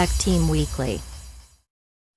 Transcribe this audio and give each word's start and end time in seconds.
Tech 0.00 0.08
Team 0.16 0.48
Weekly. 0.48 0.98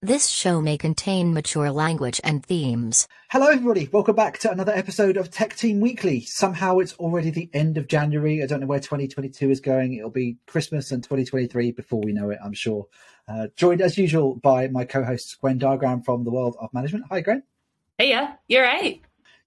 This 0.01 0.29
show 0.29 0.61
may 0.61 0.77
contain 0.77 1.33
mature 1.33 1.69
language 1.69 2.21
and 2.23 2.41
themes. 2.41 3.09
Hello, 3.29 3.47
everybody. 3.47 3.89
Welcome 3.91 4.15
back 4.15 4.39
to 4.39 4.51
another 4.51 4.71
episode 4.71 5.17
of 5.17 5.29
Tech 5.29 5.53
Team 5.57 5.81
Weekly. 5.81 6.21
Somehow 6.21 6.77
it's 6.77 6.93
already 6.93 7.29
the 7.29 7.49
end 7.51 7.77
of 7.77 7.89
January. 7.89 8.41
I 8.41 8.45
don't 8.45 8.61
know 8.61 8.67
where 8.67 8.79
2022 8.79 9.49
is 9.49 9.59
going. 9.59 9.95
It'll 9.95 10.09
be 10.09 10.37
Christmas 10.47 10.93
and 10.93 11.03
2023 11.03 11.73
before 11.73 11.99
we 11.99 12.13
know 12.13 12.29
it, 12.29 12.39
I'm 12.41 12.53
sure. 12.53 12.87
Uh, 13.27 13.47
joined 13.57 13.81
as 13.81 13.97
usual 13.97 14.35
by 14.35 14.69
my 14.69 14.85
co 14.85 15.03
host, 15.03 15.41
Gwen 15.41 15.57
Diagram 15.57 16.03
from 16.03 16.23
the 16.23 16.31
World 16.31 16.55
of 16.61 16.73
Management. 16.73 17.03
Hi, 17.09 17.19
Gwen. 17.19 17.43
Hey, 17.97 18.11
yeah, 18.11 18.35
you're 18.47 18.63
right. 18.63 19.01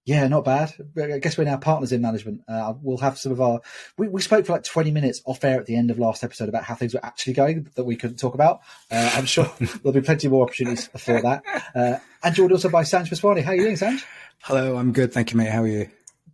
Yeah, 0.07 0.25
not 0.29 0.45
bad. 0.45 0.73
I 0.95 1.19
guess 1.19 1.37
we're 1.37 1.43
now 1.43 1.57
partners 1.57 1.91
in 1.91 2.01
management. 2.01 2.39
Uh, 2.47 2.75
we'll 2.81 2.97
have 2.99 3.17
some 3.17 3.33
of 3.33 3.41
our. 3.41 3.59
We, 3.97 4.07
we 4.07 4.21
spoke 4.21 4.45
for 4.45 4.53
like 4.53 4.63
20 4.63 4.89
minutes 4.89 5.21
off 5.25 5.43
air 5.43 5.59
at 5.59 5.65
the 5.65 5.75
end 5.75 5.91
of 5.91 5.99
last 5.99 6.23
episode 6.23 6.47
about 6.47 6.63
how 6.63 6.75
things 6.75 6.93
were 6.93 7.03
actually 7.03 7.33
going 7.33 7.69
that 7.75 7.83
we 7.83 7.97
couldn't 7.97 8.15
talk 8.15 8.33
about. 8.33 8.61
Uh, 8.89 9.11
I'm 9.15 9.25
sure 9.25 9.51
there'll 9.59 9.91
be 9.91 9.99
plenty 9.99 10.29
more 10.29 10.43
opportunities 10.43 10.87
for 10.87 11.21
that. 11.21 11.43
Uh, 11.75 11.97
and 12.23 12.33
joined 12.33 12.53
also 12.53 12.69
by 12.69 12.83
Sanj 12.83 13.09
Paswani. 13.09 13.43
How 13.43 13.51
are 13.51 13.55
you 13.55 13.63
doing, 13.63 13.75
Sanj? 13.75 14.01
Hello, 14.43 14.77
I'm 14.77 14.93
good. 14.93 15.11
Thank 15.11 15.33
you, 15.33 15.37
mate. 15.37 15.49
How 15.49 15.63
are 15.63 15.67
you? 15.67 15.89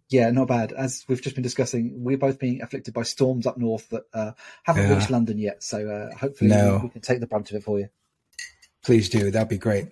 Yeah, 0.07 0.29
not 0.29 0.49
bad. 0.49 0.71
As 0.71 1.03
we've 1.07 1.23
just 1.23 1.35
been 1.35 1.41
discussing, 1.41 2.03
we're 2.03 2.19
both 2.19 2.37
being 2.37 2.61
afflicted 2.61 2.93
by 2.93 3.01
storms 3.01 3.47
up 3.47 3.57
north 3.57 3.89
that 3.89 4.03
uh, 4.13 4.33
haven't 4.61 4.87
yeah. 4.87 4.97
reached 4.97 5.09
London 5.09 5.39
yet. 5.39 5.63
So 5.63 5.89
uh, 5.89 6.15
hopefully 6.15 6.51
no. 6.51 6.77
we, 6.77 6.83
we 6.83 6.89
can 6.89 7.01
take 7.01 7.21
the 7.21 7.27
brunt 7.27 7.49
of 7.49 7.55
it 7.55 7.63
for 7.63 7.79
you. 7.79 7.89
Please 8.85 9.09
do. 9.09 9.31
That'd 9.31 9.49
be 9.49 9.57
great. 9.57 9.87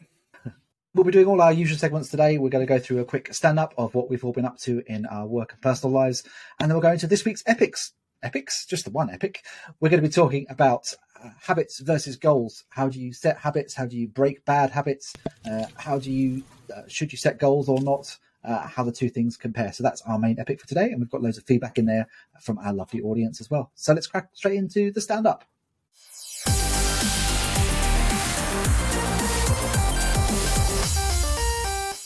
We'll 0.94 1.06
be 1.06 1.12
doing 1.12 1.28
all 1.28 1.42
our 1.42 1.54
usual 1.54 1.78
segments 1.78 2.10
today. 2.10 2.38
We're 2.38 2.50
going 2.50 2.68
to 2.68 2.70
go 2.70 2.78
through 2.78 3.00
a 3.00 3.06
quick 3.06 3.34
stand 3.34 3.58
up 3.58 3.74
of 3.78 3.96
what 3.96 4.10
we've 4.10 4.26
all 4.26 4.34
been 4.34 4.44
up 4.44 4.58
to 4.60 4.84
in 4.88 5.06
our 5.06 5.26
work 5.26 5.54
and 5.54 5.62
personal 5.62 5.94
lives. 5.94 6.22
And 6.60 6.70
then 6.70 6.76
we'll 6.76 6.82
go 6.82 6.92
into 6.92 7.08
this 7.08 7.24
week's 7.24 7.44
epics. 7.46 7.94
Epics? 8.22 8.66
Just 8.66 8.84
the 8.84 8.92
one 8.92 9.10
epic. 9.10 9.46
We're 9.80 9.88
going 9.88 10.02
to 10.02 10.08
be 10.08 10.14
talking 10.14 10.46
about 10.50 10.94
uh, 11.24 11.30
habits 11.40 11.80
versus 11.80 12.18
goals. 12.18 12.66
How 12.68 12.90
do 12.90 13.00
you 13.00 13.14
set 13.14 13.38
habits? 13.38 13.74
How 13.74 13.86
do 13.86 13.96
you 13.96 14.10
break 14.10 14.44
bad 14.44 14.70
habits? 14.70 15.14
Uh, 15.50 15.64
how 15.78 15.98
do 15.98 16.12
you, 16.12 16.44
uh, 16.76 16.82
should 16.90 17.14
you 17.14 17.18
set 17.18 17.40
goals 17.40 17.70
or 17.70 17.80
not? 17.80 18.18
Uh, 18.44 18.68
how 18.68 18.84
the 18.84 18.92
two 18.92 19.08
things 19.08 19.38
compare. 19.38 19.72
So 19.72 19.84
that's 19.84 20.02
our 20.02 20.20
main 20.20 20.40
epic 20.40 20.60
for 20.60 20.68
today. 20.68 20.90
And 20.92 21.00
we've 21.00 21.10
got 21.10 21.22
loads 21.22 21.38
of 21.38 21.46
feedback 21.46 21.78
in 21.78 21.86
there 21.86 22.08
from 22.42 22.58
our 22.58 22.74
lovely 22.74 23.00
audience 23.02 23.40
as 23.40 23.50
well. 23.50 23.72
So 23.76 23.94
let's 23.94 24.08
crack 24.08 24.32
straight 24.34 24.58
into 24.58 24.92
the 24.92 25.00
stand 25.00 25.26
up. 25.26 25.46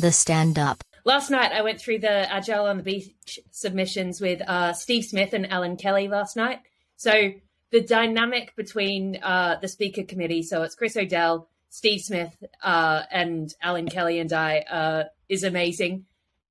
The 0.05 0.11
stand 0.11 0.59
up. 0.59 0.83
Last 1.03 1.31
night, 1.31 1.51
I 1.51 1.63
went 1.63 1.81
through 1.81 1.97
the 1.97 2.31
Agile 2.31 2.67
on 2.67 2.77
the 2.77 2.83
Beach 2.83 3.39
submissions 3.49 4.21
with 4.21 4.39
uh, 4.47 4.71
Steve 4.73 5.03
Smith 5.03 5.33
and 5.33 5.51
Allan 5.51 5.77
Kelly 5.77 6.07
last 6.07 6.35
night. 6.35 6.59
So 6.95 7.31
the 7.71 7.81
dynamic 7.81 8.55
between 8.55 9.17
uh, 9.23 9.55
the 9.59 9.67
speaker 9.67 10.03
committee, 10.03 10.43
so 10.43 10.61
it's 10.61 10.75
Chris 10.75 10.95
O'Dell, 10.95 11.49
Steve 11.69 12.01
Smith, 12.01 12.37
uh, 12.61 13.01
and 13.09 13.51
Allan 13.63 13.87
Kelly 13.87 14.19
and 14.19 14.31
I, 14.31 14.59
uh, 14.59 15.03
is 15.27 15.43
amazing. 15.43 16.05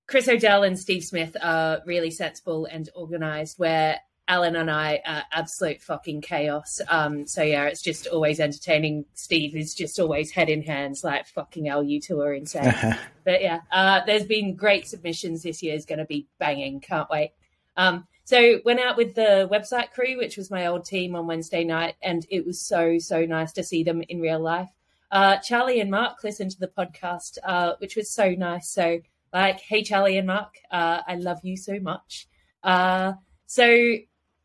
Chris 0.08 0.26
O'Dell 0.26 0.64
and 0.64 0.76
Steve 0.76 1.04
Smith 1.04 1.36
are 1.40 1.80
really 1.86 2.10
sensible 2.10 2.64
and 2.64 2.90
organized, 2.96 3.56
where 3.56 4.00
Allan 4.26 4.56
and 4.56 4.70
I 4.70 5.00
are 5.06 5.22
absolute 5.32 5.82
fucking 5.82 6.22
chaos. 6.22 6.80
Um, 6.88 7.26
so 7.26 7.42
yeah, 7.42 7.64
it's 7.64 7.82
just 7.82 8.06
always 8.06 8.40
entertaining. 8.40 9.04
Steve 9.14 9.54
is 9.54 9.74
just 9.74 10.00
always 10.00 10.30
head 10.30 10.48
in 10.48 10.62
hands, 10.62 11.04
like 11.04 11.26
fucking 11.26 11.66
hell, 11.66 11.82
you 11.82 12.00
two 12.00 12.20
are 12.20 12.32
insane. 12.32 12.72
but 13.24 13.42
yeah, 13.42 13.60
uh, 13.70 14.00
there's 14.06 14.24
been 14.24 14.56
great 14.56 14.88
submissions 14.88 15.42
this 15.42 15.62
year. 15.62 15.74
is 15.74 15.84
going 15.84 15.98
to 15.98 16.06
be 16.06 16.26
banging. 16.38 16.80
Can't 16.80 17.08
wait. 17.10 17.32
Um, 17.76 18.06
so 18.24 18.60
went 18.64 18.80
out 18.80 18.96
with 18.96 19.14
the 19.14 19.48
website 19.52 19.90
crew, 19.90 20.16
which 20.16 20.38
was 20.38 20.50
my 20.50 20.66
old 20.66 20.86
team 20.86 21.14
on 21.14 21.26
Wednesday 21.26 21.62
night, 21.62 21.96
and 22.02 22.26
it 22.30 22.46
was 22.46 22.60
so 22.60 22.98
so 22.98 23.26
nice 23.26 23.52
to 23.52 23.62
see 23.62 23.82
them 23.84 24.02
in 24.08 24.20
real 24.20 24.40
life. 24.40 24.70
Uh, 25.10 25.36
Charlie 25.36 25.80
and 25.80 25.90
Mark 25.90 26.24
listened 26.24 26.52
to 26.52 26.60
the 26.60 26.68
podcast, 26.68 27.36
uh, 27.44 27.74
which 27.78 27.96
was 27.96 28.10
so 28.10 28.30
nice. 28.30 28.70
So 28.70 29.00
like, 29.34 29.60
hey 29.60 29.82
Charlie 29.82 30.16
and 30.16 30.26
Mark, 30.26 30.54
uh, 30.70 31.02
I 31.06 31.16
love 31.16 31.40
you 31.42 31.58
so 31.58 31.78
much. 31.78 32.26
Uh, 32.62 33.12
so 33.46 33.96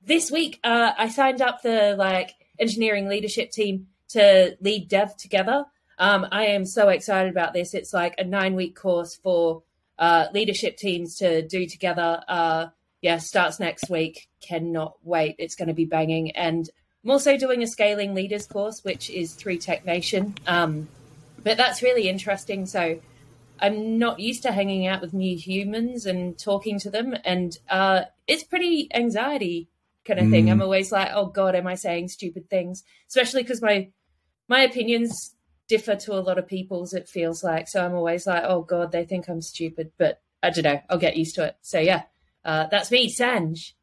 this 0.05 0.31
week 0.31 0.59
uh, 0.63 0.91
I 0.97 1.09
signed 1.09 1.41
up 1.41 1.61
the 1.61 1.95
like 1.97 2.35
engineering 2.59 3.07
leadership 3.07 3.51
team 3.51 3.87
to 4.09 4.57
LeadDev 4.63 5.17
Together. 5.17 5.65
Um, 5.97 6.27
I 6.31 6.47
am 6.47 6.65
so 6.65 6.89
excited 6.89 7.31
about 7.31 7.53
this. 7.53 7.73
It's 7.73 7.93
like 7.93 8.15
a 8.17 8.23
nine 8.23 8.55
week 8.55 8.75
course 8.75 9.15
for 9.15 9.63
uh, 9.97 10.27
leadership 10.33 10.77
teams 10.77 11.17
to 11.17 11.45
do 11.45 11.65
together. 11.67 12.21
Uh, 12.27 12.67
yeah, 13.01 13.17
starts 13.17 13.59
next 13.59 13.89
week. 13.89 14.29
Cannot 14.41 14.95
wait. 15.03 15.35
It's 15.37 15.55
going 15.55 15.67
to 15.67 15.73
be 15.73 15.85
banging. 15.85 16.31
And 16.31 16.69
I'm 17.03 17.11
also 17.11 17.37
doing 17.37 17.63
a 17.63 17.67
scaling 17.67 18.13
leaders 18.13 18.47
course, 18.47 18.83
which 18.83 19.09
is 19.09 19.33
through 19.33 19.57
Tech 19.57 19.85
Nation. 19.85 20.35
Um, 20.47 20.87
but 21.43 21.57
that's 21.57 21.81
really 21.81 22.09
interesting. 22.09 22.65
So 22.65 22.99
I'm 23.59 23.99
not 23.99 24.19
used 24.19 24.43
to 24.43 24.51
hanging 24.51 24.87
out 24.87 25.01
with 25.01 25.13
new 25.13 25.37
humans 25.37 26.05
and 26.05 26.37
talking 26.37 26.79
to 26.79 26.89
them. 26.89 27.15
And 27.23 27.57
uh, 27.69 28.03
it's 28.27 28.43
pretty 28.43 28.89
anxiety 28.93 29.67
kind 30.09 30.19
of 30.19 30.25
mm. 30.25 30.31
thing. 30.31 30.49
I'm 30.49 30.59
mm. 30.59 30.63
always 30.63 30.91
like, 30.91 31.11
oh 31.13 31.27
God, 31.27 31.55
am 31.55 31.67
I 31.67 31.75
saying 31.75 32.09
stupid 32.09 32.49
things? 32.49 32.83
Especially 33.07 33.43
because 33.43 33.61
my 33.61 33.89
my 34.47 34.61
opinions 34.61 35.35
differ 35.67 35.95
to 35.95 36.13
a 36.13 36.19
lot 36.19 36.39
of 36.39 36.47
people's. 36.47 36.93
It 36.93 37.07
feels 37.07 37.43
like 37.43 37.67
so. 37.67 37.85
I'm 37.85 37.93
always 37.93 38.27
like, 38.27 38.43
oh 38.45 38.63
God, 38.63 38.91
they 38.91 39.05
think 39.05 39.29
I'm 39.29 39.41
stupid, 39.41 39.91
but 39.97 40.21
I 40.43 40.49
don't 40.49 40.63
know. 40.63 40.81
I'll 40.89 40.97
get 40.97 41.15
used 41.15 41.35
to 41.35 41.45
it. 41.45 41.55
So 41.61 41.79
yeah, 41.79 42.03
uh, 42.43 42.67
that's 42.69 42.91
me, 42.91 43.13
Sanj. 43.13 43.73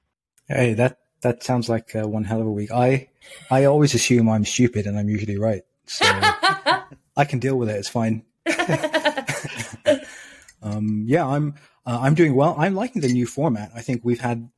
Hey, 0.49 0.75
that 0.75 0.99
that 1.23 1.43
sounds 1.43 1.69
like 1.69 1.97
uh, 1.97 2.07
one 2.07 2.25
hell 2.25 2.41
of 2.41 2.47
a 2.47 2.53
week. 2.53 2.73
I 2.73 3.09
I 3.51 3.65
always 3.65 3.95
assume 3.95 4.29
I'm 4.29 4.45
stupid, 4.45 4.87
and 4.87 4.99
I'm 4.99 5.09
usually 5.09 5.39
right. 5.39 5.63
So 5.87 6.05
I 7.17 7.25
can 7.27 7.39
deal 7.39 7.57
with 7.57 7.71
it. 7.71 7.77
It's 7.77 7.89
fine. 7.89 8.25
um, 10.63 11.05
yeah, 11.07 11.27
I'm 11.27 11.55
uh, 11.87 12.01
I'm 12.03 12.15
doing 12.15 12.35
well. 12.35 12.55
I'm 12.59 12.75
liking 12.75 13.01
the 13.01 13.13
new 13.13 13.27
format. 13.27 13.71
I 13.75 13.81
think 13.81 14.03
we've 14.05 14.21
had 14.21 14.51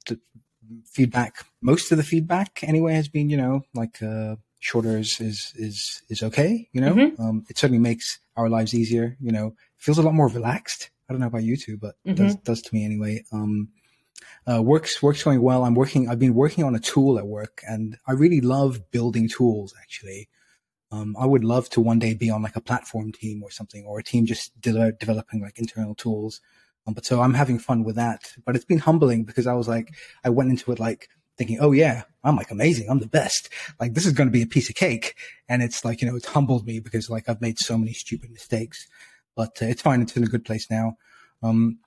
feedback, 0.85 1.45
most 1.61 1.91
of 1.93 1.99
the 1.99 2.05
feedback 2.05 2.61
anyway 2.63 2.95
has 2.95 3.09
been, 3.09 3.31
you 3.31 3.37
know, 3.37 3.63
like, 3.75 4.03
uh, 4.03 4.37
shorter 4.61 4.99
is, 4.99 5.21
is, 5.21 5.53
is, 5.57 6.03
is 6.09 6.23
okay. 6.23 6.69
You 6.73 6.81
know, 6.81 6.95
mm-hmm. 6.95 7.23
um, 7.23 7.45
it 7.49 7.59
certainly 7.59 7.81
makes 7.81 8.19
our 8.37 8.49
lives 8.49 8.75
easier, 8.75 9.17
you 9.21 9.33
know, 9.33 9.55
feels 9.77 9.99
a 9.99 10.03
lot 10.03 10.15
more 10.15 10.29
relaxed. 10.29 10.91
I 11.09 11.13
don't 11.13 11.21
know 11.21 11.29
about 11.29 11.45
you 11.45 11.57
two, 11.57 11.77
but 11.77 11.95
mm-hmm. 12.07 12.15
does, 12.15 12.37
does 12.37 12.63
to 12.63 12.75
me 12.75 12.85
anyway. 12.85 13.25
Um, 13.33 13.69
uh, 14.51 14.63
works, 14.63 15.03
works 15.03 15.23
going 15.23 15.43
well. 15.43 15.65
I'm 15.65 15.75
working, 15.75 16.09
I've 16.09 16.19
been 16.19 16.35
working 16.35 16.65
on 16.65 16.75
a 16.75 16.81
tool 16.81 17.19
at 17.19 17.27
work 17.27 17.63
and 17.69 17.97
I 18.07 18.13
really 18.13 18.41
love 18.41 18.91
building 18.91 19.29
tools 19.29 19.75
actually. 19.81 20.29
Um, 20.91 21.17
I 21.19 21.27
would 21.27 21.45
love 21.45 21.69
to 21.71 21.81
one 21.81 21.99
day 21.99 22.15
be 22.15 22.31
on 22.31 22.43
like 22.43 22.57
a 22.57 22.61
platform 22.61 23.13
team 23.13 23.43
or 23.43 23.51
something, 23.51 23.85
or 23.85 23.99
a 23.99 24.03
team 24.03 24.25
just 24.25 24.59
de- 24.61 24.93
developing 24.93 25.43
like 25.43 25.59
internal 25.59 25.95
tools. 25.95 26.41
Um, 26.89 26.95
but 26.95 27.05
so 27.05 27.21
I'm 27.21 27.35
having 27.35 27.59
fun 27.59 27.85
with 27.85 27.97
that. 27.97 28.33
But 28.45 28.57
it's 28.57 28.65
been 28.65 28.79
humbling 28.79 29.25
because 29.25 29.47
I 29.47 29.53
was 29.53 29.69
like, 29.69 29.95
I 30.25 30.31
went 30.31 30.51
into 30.51 30.73
it 30.73 30.81
like 30.81 31.09
thinking, 31.37 31.59
oh 31.61 31.73
yeah, 31.73 32.05
I'm 32.25 32.35
like 32.35 32.51
amazing. 32.51 32.89
I'm 32.89 32.99
the 32.99 33.07
best. 33.07 33.51
Like 33.79 33.95
this 33.95 34.07
is 34.07 34.13
going 34.13 34.27
to 34.27 34.33
be 34.33 34.43
a 34.43 34.47
piece 34.47 34.69
of 34.69 34.75
cake. 34.75 35.15
And 35.49 35.63
it's 35.63 35.85
like, 35.85 36.01
you 36.01 36.09
know, 36.09 36.17
it's 36.17 36.29
humbled 36.29 36.67
me 36.67 36.81
because 36.81 37.11
like 37.11 37.29
I've 37.29 37.41
made 37.41 37.59
so 37.59 37.77
many 37.77 37.93
stupid 37.93 38.31
mistakes, 38.31 38.89
but 39.37 39.59
uh, 39.63 39.67
it's 39.67 39.83
fine. 39.83 40.01
It's 40.01 40.17
in 40.17 40.25
a 40.25 40.29
good 40.29 40.45
place 40.45 40.71
now. 40.71 40.97
Um, 41.43 41.79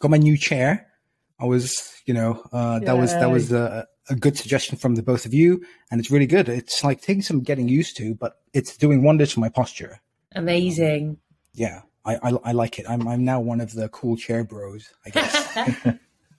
got 0.00 0.10
my 0.10 0.18
new 0.18 0.36
chair. 0.36 0.88
I 1.38 1.46
was, 1.46 1.94
you 2.04 2.12
know, 2.12 2.42
uh, 2.52 2.80
that 2.80 2.94
Yay. 2.94 3.00
was, 3.00 3.12
that 3.12 3.30
was 3.30 3.52
a, 3.52 3.86
a 4.10 4.14
good 4.16 4.36
suggestion 4.36 4.76
from 4.76 4.96
the 4.96 5.02
both 5.02 5.24
of 5.24 5.32
you. 5.32 5.64
And 5.90 6.00
it's 6.00 6.10
really 6.10 6.26
good. 6.26 6.48
It's 6.48 6.84
like 6.84 7.00
taking 7.00 7.22
some 7.22 7.40
getting 7.40 7.68
used 7.68 7.96
to, 7.98 8.14
but 8.14 8.40
it's 8.52 8.76
doing 8.76 9.02
wonders 9.04 9.32
for 9.32 9.40
my 9.40 9.48
posture. 9.48 10.00
Amazing. 10.34 11.18
Yeah. 11.54 11.82
I, 12.04 12.16
I, 12.16 12.32
I 12.44 12.52
like 12.52 12.78
it. 12.78 12.86
I'm 12.88 13.06
I'm 13.06 13.24
now 13.24 13.40
one 13.40 13.60
of 13.60 13.74
the 13.74 13.88
cool 13.88 14.16
chair 14.16 14.44
bros, 14.44 14.90
I 15.04 15.10
guess. 15.10 15.86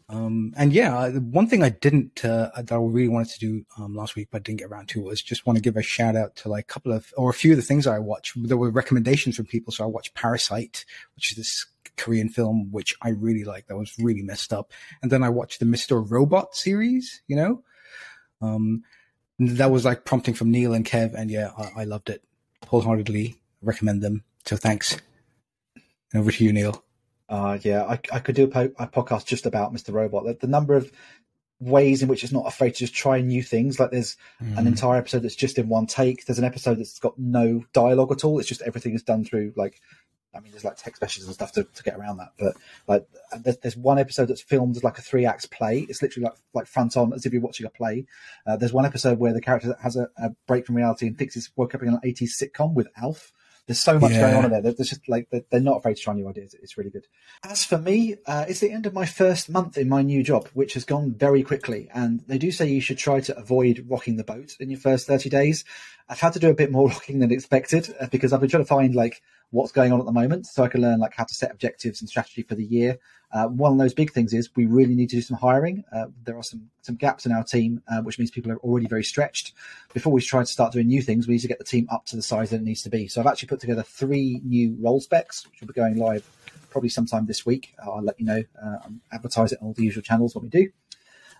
um, 0.09 0.53
and 0.57 0.73
yeah, 0.73 0.97
uh, 0.97 1.11
one 1.11 1.47
thing 1.47 1.63
I 1.63 1.69
didn't 1.69 2.23
uh, 2.25 2.49
that 2.55 2.71
I 2.71 2.77
really 2.77 3.07
wanted 3.07 3.29
to 3.33 3.39
do 3.39 3.65
um, 3.77 3.95
last 3.95 4.15
week 4.15 4.29
but 4.31 4.43
didn't 4.43 4.59
get 4.59 4.69
around 4.69 4.89
to 4.89 5.01
was 5.01 5.21
just 5.21 5.45
want 5.45 5.57
to 5.57 5.61
give 5.61 5.77
a 5.77 5.83
shout 5.83 6.15
out 6.15 6.35
to 6.37 6.49
like 6.49 6.65
a 6.65 6.73
couple 6.73 6.91
of 6.91 7.13
or 7.15 7.29
a 7.29 7.33
few 7.33 7.51
of 7.51 7.57
the 7.57 7.63
things 7.63 7.85
I 7.85 7.99
watched. 7.99 8.33
There 8.35 8.57
were 8.57 8.71
recommendations 8.71 9.35
from 9.35 9.45
people, 9.45 9.71
so 9.71 9.83
I 9.83 9.87
watched 9.87 10.15
Parasite, 10.15 10.85
which 11.15 11.31
is 11.31 11.37
this 11.37 11.65
Korean 11.97 12.29
film 12.29 12.71
which 12.71 12.95
I 13.01 13.09
really 13.09 13.43
like. 13.43 13.67
That 13.67 13.77
was 13.77 13.95
really 13.99 14.23
messed 14.23 14.53
up, 14.53 14.71
and 15.01 15.11
then 15.11 15.23
I 15.23 15.29
watched 15.29 15.59
the 15.59 15.65
Mr. 15.65 16.03
Robot 16.09 16.55
series. 16.55 17.21
You 17.27 17.35
know, 17.35 17.63
um, 18.41 18.83
that 19.37 19.69
was 19.69 19.85
like 19.85 20.05
prompting 20.05 20.33
from 20.33 20.49
Neil 20.49 20.73
and 20.73 20.85
Kev, 20.85 21.13
and 21.13 21.29
yeah, 21.29 21.51
I, 21.55 21.81
I 21.81 21.83
loved 21.83 22.09
it 22.09 22.23
wholeheartedly. 22.67 23.35
Recommend 23.61 24.01
them. 24.01 24.23
So 24.45 24.57
thanks. 24.57 24.97
And 26.13 26.21
over 26.21 26.31
to 26.31 26.43
you, 26.43 26.53
Neil. 26.53 26.83
Uh, 27.29 27.57
yeah, 27.61 27.83
I, 27.83 27.99
I 28.11 28.19
could 28.19 28.35
do 28.35 28.43
a, 28.43 28.47
po- 28.47 28.73
a, 28.77 28.87
podcast 28.87 29.25
just 29.25 29.45
about 29.45 29.73
Mr. 29.73 29.93
Robot. 29.93 30.25
The, 30.25 30.33
the, 30.33 30.47
number 30.47 30.75
of 30.75 30.91
ways 31.61 32.03
in 32.03 32.09
which 32.09 32.25
it's 32.25 32.33
not 32.33 32.45
afraid 32.45 32.71
to 32.71 32.79
just 32.79 32.93
try 32.93 33.21
new 33.21 33.41
things. 33.41 33.79
Like 33.79 33.91
there's 33.91 34.17
mm. 34.43 34.57
an 34.57 34.67
entire 34.67 34.97
episode 34.97 35.19
that's 35.19 35.35
just 35.35 35.57
in 35.57 35.69
one 35.69 35.85
take. 35.85 36.25
There's 36.25 36.39
an 36.39 36.45
episode 36.45 36.79
that's 36.79 36.99
got 36.99 37.17
no 37.17 37.63
dialogue 37.71 38.11
at 38.11 38.25
all. 38.25 38.39
It's 38.39 38.49
just 38.49 38.61
everything 38.63 38.95
is 38.95 39.03
done 39.03 39.23
through 39.23 39.53
like 39.55 39.79
I 40.33 40.39
mean, 40.39 40.51
there's 40.51 40.63
like 40.63 40.77
text 40.77 41.01
messages 41.01 41.25
and 41.25 41.33
stuff 41.33 41.51
to, 41.53 41.63
to 41.63 41.83
get 41.83 41.97
around 41.97 42.17
that. 42.17 42.31
But 42.39 42.55
like, 42.87 43.07
there's, 43.41 43.57
there's 43.57 43.77
one 43.77 43.99
episode 43.99 44.27
that's 44.27 44.41
filmed 44.41 44.77
as 44.77 44.83
like 44.83 44.97
a 44.97 45.01
three 45.01 45.25
act 45.25 45.51
play. 45.51 45.79
It's 45.79 46.01
literally 46.01 46.25
like 46.25 46.37
like 46.53 46.67
front 46.67 46.95
on 46.95 47.13
as 47.13 47.25
if 47.25 47.33
you're 47.33 47.41
watching 47.41 47.65
a 47.65 47.69
play. 47.69 48.05
Uh, 48.47 48.55
there's 48.55 48.73
one 48.73 48.85
episode 48.85 49.19
where 49.19 49.33
the 49.33 49.41
character 49.41 49.75
has 49.81 49.97
a, 49.97 50.09
a 50.17 50.29
break 50.47 50.65
from 50.65 50.75
reality 50.75 51.07
and 51.07 51.17
thinks 51.17 51.33
he's 51.33 51.51
woke 51.55 51.75
up 51.75 51.81
in 51.81 51.89
an 51.89 51.99
80s 52.03 52.41
sitcom 52.41 52.73
with 52.73 52.87
Alf. 53.01 53.33
There's 53.71 53.81
so 53.81 53.97
much 53.97 54.11
Yeah. 54.11 54.19
going 54.19 54.35
on 54.35 54.43
in 54.45 54.51
there. 54.51 54.61
There's 54.61 54.89
just 54.89 55.07
like 55.07 55.29
they're, 55.31 55.45
they're 55.49 55.61
not 55.61 55.77
afraid 55.77 55.95
to 55.95 56.01
try 56.01 56.13
new 56.13 56.27
ideas. 56.27 56.53
It's 56.61 56.77
really 56.77 56.89
good. 56.89 57.07
As 57.41 57.63
for 57.63 57.77
me, 57.77 58.17
uh, 58.25 58.43
it's 58.49 58.59
the 58.59 58.69
end 58.69 58.85
of 58.85 58.93
my 58.93 59.05
first 59.05 59.49
month 59.49 59.77
in 59.77 59.87
my 59.87 60.01
new 60.01 60.23
job, 60.23 60.49
which 60.53 60.73
has 60.73 60.83
gone 60.83 61.13
very 61.13 61.41
quickly. 61.41 61.87
And 61.93 62.19
they 62.27 62.37
do 62.37 62.51
say 62.51 62.67
you 62.67 62.81
should 62.81 62.97
try 62.97 63.21
to 63.21 63.37
avoid 63.37 63.85
rocking 63.87 64.17
the 64.17 64.25
boat 64.25 64.57
in 64.59 64.69
your 64.69 64.79
first 64.79 65.07
30 65.07 65.29
days. 65.29 65.63
I've 66.09 66.19
had 66.19 66.33
to 66.33 66.39
do 66.39 66.49
a 66.49 66.53
bit 66.53 66.69
more 66.69 66.89
rocking 66.89 67.19
than 67.19 67.31
expected 67.31 67.95
uh, 67.97 68.07
because 68.07 68.33
I've 68.33 68.41
been 68.41 68.49
trying 68.49 68.63
to 68.63 68.67
find 68.67 68.93
like 68.93 69.21
what's 69.51 69.71
going 69.71 69.91
on 69.91 69.99
at 69.99 70.05
the 70.05 70.11
moment 70.11 70.47
so 70.47 70.63
I 70.63 70.67
can 70.67 70.81
learn 70.81 70.99
like 70.99 71.13
how 71.13 71.25
to 71.25 71.33
set 71.33 71.51
objectives 71.51 72.01
and 72.01 72.09
strategy 72.09 72.41
for 72.41 72.55
the 72.55 72.63
year. 72.63 72.97
Uh, 73.33 73.47
one 73.47 73.71
of 73.71 73.77
those 73.77 73.93
big 73.93 74.11
things 74.11 74.33
is 74.33 74.49
we 74.55 74.65
really 74.65 74.95
need 74.95 75.09
to 75.09 75.17
do 75.17 75.21
some 75.21 75.37
hiring. 75.37 75.83
Uh, 75.93 76.07
there 76.25 76.37
are 76.37 76.43
some 76.43 76.69
some 76.81 76.95
gaps 76.95 77.25
in 77.25 77.31
our 77.31 77.43
team, 77.43 77.81
uh, 77.89 78.01
which 78.01 78.17
means 78.17 78.31
people 78.31 78.51
are 78.51 78.57
already 78.57 78.87
very 78.87 79.03
stretched. 79.03 79.53
Before 79.93 80.11
we 80.11 80.21
try 80.21 80.41
to 80.41 80.45
start 80.45 80.73
doing 80.73 80.87
new 80.87 81.01
things, 81.01 81.27
we 81.27 81.35
need 81.35 81.41
to 81.41 81.47
get 81.47 81.59
the 81.59 81.65
team 81.65 81.87
up 81.91 82.05
to 82.07 82.15
the 82.15 82.21
size 82.21 82.49
that 82.49 82.57
it 82.57 82.63
needs 82.63 82.81
to 82.83 82.89
be. 82.89 83.07
So 83.07 83.21
I've 83.21 83.27
actually 83.27 83.47
put 83.47 83.59
together 83.59 83.83
three 83.83 84.41
new 84.43 84.75
role 84.79 84.99
specs, 84.99 85.47
which 85.47 85.61
will 85.61 85.67
be 85.67 85.73
going 85.73 85.97
live 85.97 86.27
probably 86.69 86.89
sometime 86.89 87.25
this 87.25 87.45
week. 87.45 87.73
I'll 87.83 88.03
let 88.03 88.19
you 88.19 88.25
know. 88.25 88.43
I'll 88.61 88.93
advertise 89.11 89.51
it 89.51 89.59
on 89.61 89.67
all 89.67 89.73
the 89.73 89.83
usual 89.83 90.03
channels 90.03 90.35
what 90.35 90.43
we 90.43 90.49
do. 90.49 90.69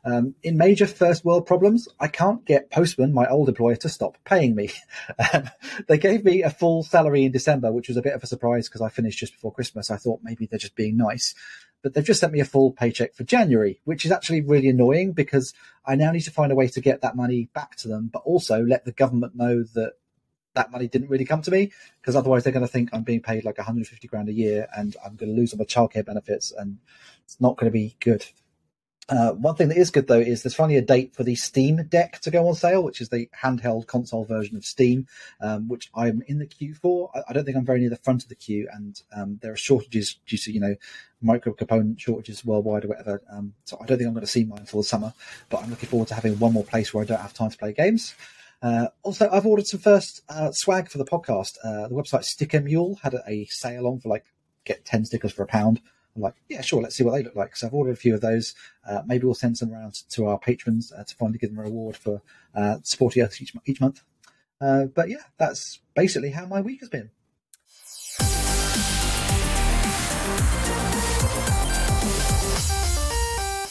Um, 0.04 0.34
in 0.42 0.58
major 0.58 0.88
first 0.88 1.24
world 1.24 1.46
problems, 1.46 1.88
I 2.00 2.08
can't 2.08 2.44
get 2.46 2.72
Postman, 2.72 3.14
my 3.14 3.28
old 3.28 3.50
employer, 3.50 3.76
to 3.78 3.90
stop 3.90 4.18
paying 4.26 4.56
me. 4.56 4.72
Um, 5.34 5.50
they 5.88 5.98
gave 5.98 6.26
me 6.26 6.42
a 6.42 6.50
full 6.50 6.84
salary 6.84 7.26
in 7.26 7.32
December, 7.32 7.72
which 7.72 7.88
was 7.88 7.98
a 7.98 8.02
bit 8.02 8.14
of 8.14 8.24
a 8.24 8.28
surprise 8.28 8.68
because 8.68 8.82
I 8.82 8.90
finished 8.90 9.20
just 9.20 9.34
before 9.34 9.54
Christmas. 9.54 9.92
I 9.92 9.98
thought 9.98 10.22
maybe 10.24 10.46
they're 10.46 10.58
just 10.58 10.76
being 10.76 10.98
nice. 10.98 11.36
But 11.84 11.94
they've 11.94 12.04
just 12.04 12.20
sent 12.20 12.34
me 12.34 12.40
a 12.40 12.46
full 12.46 12.72
paycheck 12.72 13.14
for 13.14 13.24
January, 13.24 13.80
which 13.86 14.06
is 14.06 14.12
actually 14.12 14.42
really 14.42 14.70
annoying 14.70 15.14
because 15.14 15.54
I 15.86 15.96
now 15.96 16.12
need 16.12 16.22
to 16.22 16.32
find 16.32 16.52
a 16.52 16.56
way 16.56 16.68
to 16.70 16.82
get 16.82 17.02
that 17.02 17.16
money 17.16 17.50
back 17.54 17.76
to 17.78 17.88
them, 17.88 18.10
but 18.12 18.24
also 18.24 18.64
let 18.64 18.86
the 18.86 18.92
government 18.92 19.36
know 19.36 19.64
that 19.76 19.94
that 20.54 20.72
money 20.72 20.88
didn't 20.88 21.10
really 21.10 21.26
come 21.26 21.42
to 21.44 21.52
me 21.52 21.72
because 22.02 22.16
otherwise 22.16 22.44
they're 22.44 22.54
going 22.54 22.66
to 22.66 22.72
think 22.72 22.90
I'm 22.92 23.04
being 23.04 23.22
paid 23.22 23.46
like 23.46 23.58
150 23.58 24.08
grand 24.08 24.30
a 24.30 24.34
year 24.34 24.68
and 24.76 24.96
I'm 25.04 25.16
going 25.16 25.34
to 25.34 25.40
lose 25.40 25.54
all 25.54 25.60
my 25.60 25.66
childcare 25.66 26.06
benefits 26.06 26.52
and 26.52 26.78
it's 27.24 27.40
not 27.40 27.58
going 27.58 27.72
to 27.72 27.74
be 27.74 27.96
good. 28.00 28.26
Uh, 29.10 29.34
one 29.34 29.56
thing 29.56 29.68
that 29.68 29.78
is 29.78 29.92
good 29.92 30.08
though 30.08 30.20
is 30.20 30.44
there's 30.44 30.56
finally 30.56 30.78
a 30.78 30.82
date 30.82 31.14
for 31.14 31.24
the 31.24 31.36
Steam 31.36 31.84
Deck 31.90 32.20
to 32.20 32.32
go 32.32 32.48
on 32.48 32.56
sale, 32.56 32.84
which 32.84 33.02
is 33.02 33.10
the 33.10 33.28
handheld 33.44 33.88
console 33.88 34.24
version 34.24 34.56
of 34.56 34.64
Steam, 34.64 35.08
um, 35.42 35.68
which 35.68 35.90
I'm 35.94 36.24
in 36.28 36.40
the 36.40 36.46
queue 36.46 36.74
for. 36.74 37.12
I, 37.14 37.22
I 37.30 37.34
don't 37.34 37.44
think 37.44 37.58
I'm 37.58 37.66
very 37.66 37.80
near 37.80 37.90
the 37.90 37.98
front 37.98 38.24
of 38.24 38.30
the 38.30 38.36
queue, 38.36 38.70
and 38.72 39.02
um, 39.16 39.40
there 39.42 39.52
are 39.52 39.58
shortages 39.58 40.18
due 40.26 40.38
to 40.38 40.52
you 40.52 40.60
know 40.60 40.76
micro 41.22 41.54
component 41.54 42.00
shortages 42.00 42.46
worldwide 42.46 42.86
or 42.86 42.90
whatever. 42.90 43.22
Um, 43.32 43.54
so 43.66 43.78
I 43.82 43.86
don't 43.86 43.98
think 43.98 44.08
I'm 44.08 44.14
going 44.14 44.26
to 44.26 44.32
see 44.32 44.46
mine 44.46 44.66
for 44.66 44.78
the 44.78 44.88
summer, 44.88 45.14
but 45.50 45.62
I'm 45.62 45.70
looking 45.70 45.90
forward 45.90 46.08
to 46.10 46.16
having 46.16 46.40
one 46.40 46.54
more 46.54 46.64
place 46.64 46.94
where 46.94 47.04
I 47.04 47.08
don't 47.08 47.22
have 47.22 47.34
time 47.34 47.50
to 47.50 47.58
play 47.58 47.74
games. 47.74 48.16
Uh, 48.62 48.88
also, 49.04 49.30
I've 49.30 49.46
ordered 49.46 49.68
some 49.68 49.80
first 49.80 50.22
uh, 50.30 50.52
swag 50.52 50.90
for 50.90 51.00
the 51.00 51.06
podcast. 51.06 51.58
Uh, 51.64 51.88
the 51.88 51.96
website 51.96 52.24
Sticker 52.24 52.62
Mule 52.62 53.00
had 53.02 53.16
a, 53.28 53.46
sale 53.46 53.88
on 53.88 54.00
for 54.00 54.10
like 54.10 54.26
get 54.66 54.86
10 54.86 55.06
stickers 55.06 55.34
for 55.34 55.44
a 55.44 55.48
pound. 55.48 55.82
I'm 56.16 56.22
like, 56.22 56.36
yeah, 56.50 56.62
sure, 56.62 56.82
let's 56.82 56.96
see 56.96 57.04
what 57.04 57.14
they 57.14 57.24
look 57.24 57.36
like. 57.36 57.56
So 57.56 57.68
I've 57.68 57.74
ordered 57.74 57.94
a 57.94 57.96
few 57.96 58.14
of 58.14 58.22
those. 58.22 58.54
Uh, 58.88 59.02
maybe 59.06 59.26
we'll 59.26 59.34
send 59.34 59.58
some 59.58 59.72
around 59.72 59.94
to 60.10 60.28
our 60.28 60.38
patrons 60.38 60.92
uh, 60.92 61.04
to 61.04 61.16
finally 61.16 61.38
give 61.38 61.52
them 61.52 61.60
a 61.60 61.64
reward 61.64 61.96
for 61.96 62.22
uh, 62.54 62.78
supporting 62.84 63.24
us 63.24 63.42
each, 63.42 63.54
each 63.66 63.80
month. 63.80 64.04
Uh, 64.60 64.86
but 64.86 65.10
yeah, 65.10 65.24
that's 65.38 65.80
basically 65.96 66.32
how 66.32 66.46
my 66.46 66.62
week 66.62 66.82
has 66.82 66.90
been. 66.90 67.10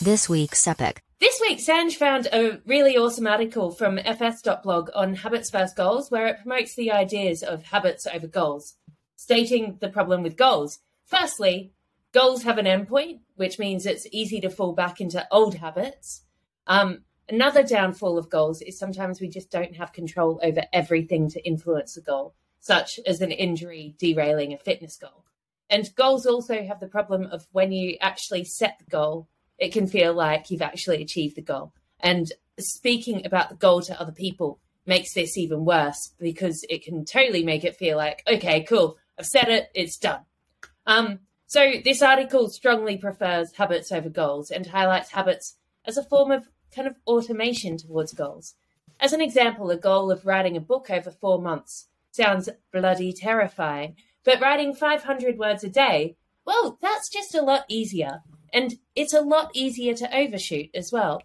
This 0.02 0.31
week's 0.31 0.66
epic. 0.66 1.02
This 1.20 1.38
week, 1.42 1.58
Sanj 1.58 1.92
found 1.96 2.26
a 2.32 2.58
really 2.64 2.96
awesome 2.96 3.26
article 3.26 3.70
from 3.70 3.98
fs.blog 3.98 4.88
on 4.94 5.16
habits 5.16 5.50
versus 5.50 5.75
goals, 5.75 6.10
where 6.10 6.26
it 6.26 6.38
promotes 6.40 6.75
the 6.75 6.90
ideas 6.90 7.42
of 7.42 7.64
habits 7.64 8.06
over 8.06 8.26
goals, 8.26 8.76
stating 9.16 9.76
the 9.82 9.90
problem 9.90 10.22
with 10.22 10.38
goals. 10.38 10.78
Firstly, 11.04 11.75
goals 12.12 12.43
have 12.43 12.59
an 12.59 12.67
endpoint, 12.67 13.21
which 13.37 13.59
means 13.59 13.87
it's 13.87 14.07
easy 14.11 14.41
to 14.41 14.51
fall 14.51 14.73
back 14.73 15.01
into 15.01 15.27
old 15.31 15.57
habits. 15.57 16.23
Um, 16.67 17.05
another 17.29 17.62
downfall 17.62 18.19
of 18.19 18.31
goals 18.31 18.62
is 18.62 18.79
sometimes 18.79 19.21
we 19.21 19.29
just 19.29 19.51
don't 19.51 19.77
have 19.77 19.93
control 19.93 20.41
over 20.43 20.62
everything 20.73 21.29
to 21.31 21.47
influence 21.47 21.97
a 21.97 22.01
goal, 22.01 22.35
such 22.59 22.99
as 23.07 23.21
an 23.21 23.31
injury 23.31 23.95
derailing 23.99 24.53
a 24.53 24.59
fitness 24.59 24.97
goal. 24.97 25.25
And 25.69 25.95
goals 25.95 26.27
also 26.27 26.65
have 26.65 26.81
the 26.81 26.89
problem 26.89 27.27
of 27.27 27.47
when 27.53 27.71
you 27.71 27.97
actually 28.01 28.45
set 28.45 28.79
the 28.79 28.91
goal, 28.91 29.29
it 29.57 29.73
can 29.73 29.87
feel 29.87 30.12
like 30.12 30.51
you've 30.51 30.62
actually 30.62 31.03
achieved 31.03 31.37
the 31.37 31.43
goal. 31.43 31.73
And 32.01 32.33
speaking 32.59 33.25
about 33.25 33.51
the 33.51 33.55
goal 33.55 33.81
to 33.83 34.01
other 34.01 34.12
people 34.12 34.59
makes 34.87 35.15
this 35.15 35.39
even 35.39 35.65
worse 35.65 36.12
because 36.19 36.65
it 36.69 36.83
can 36.83 37.05
totally 37.05 37.45
make 37.45 37.65
it 37.65 37.77
feel 37.77 37.97
like, 37.97 38.23
okay, 38.27 38.62
cool, 38.65 38.97
I've 39.19 39.27
said 39.27 39.49
it, 39.49 39.71
it's 39.75 39.99
done. 39.99 40.23
Um, 40.87 41.21
so 41.50 41.73
this 41.82 42.00
article 42.00 42.49
strongly 42.49 42.97
prefers 42.97 43.56
habits 43.56 43.91
over 43.91 44.08
goals 44.08 44.52
and 44.52 44.69
highlights 44.69 45.11
habits 45.11 45.56
as 45.85 45.97
a 45.97 46.05
form 46.05 46.31
of 46.31 46.49
kind 46.73 46.87
of 46.87 46.94
automation 47.08 47.76
towards 47.76 48.12
goals. 48.12 48.55
As 49.00 49.12
an 49.12 49.20
example, 49.20 49.69
a 49.69 49.76
goal 49.76 50.12
of 50.12 50.25
writing 50.25 50.56
a 50.56 50.61
book 50.61 50.91
over 50.91 51.11
four 51.11 51.43
months 51.43 51.88
sounds 52.12 52.49
bloody 52.73 53.12
terrifying, 53.12 53.97
but 54.23 54.41
writing 54.41 54.73
500 54.73 55.38
words 55.38 55.64
a 55.64 55.69
day, 55.69 56.17
well, 56.47 56.79
that's 56.81 57.08
just 57.08 57.35
a 57.35 57.43
lot 57.43 57.64
easier. 57.69 58.23
And 58.52 58.76
it's 58.94 59.12
a 59.12 59.20
lot 59.20 59.50
easier 59.52 59.94
to 59.94 60.17
overshoot 60.17 60.70
as 60.73 60.93
well. 60.93 61.20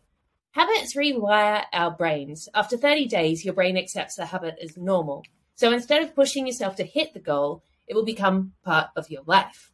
Habits 0.53 0.95
rewire 0.95 1.65
our 1.71 1.91
brains. 1.91 2.49
After 2.55 2.77
30 2.77 3.05
days, 3.05 3.45
your 3.45 3.53
brain 3.53 3.77
accepts 3.77 4.15
the 4.15 4.25
habit 4.25 4.57
as 4.59 4.75
normal. 4.75 5.23
So 5.53 5.71
instead 5.71 6.01
of 6.01 6.15
pushing 6.15 6.47
yourself 6.47 6.77
to 6.77 6.83
hit 6.83 7.13
the 7.13 7.19
goal, 7.19 7.61
it 7.85 7.93
will 7.93 8.05
become 8.05 8.53
part 8.63 8.87
of 8.95 9.11
your 9.11 9.21
life. 9.27 9.71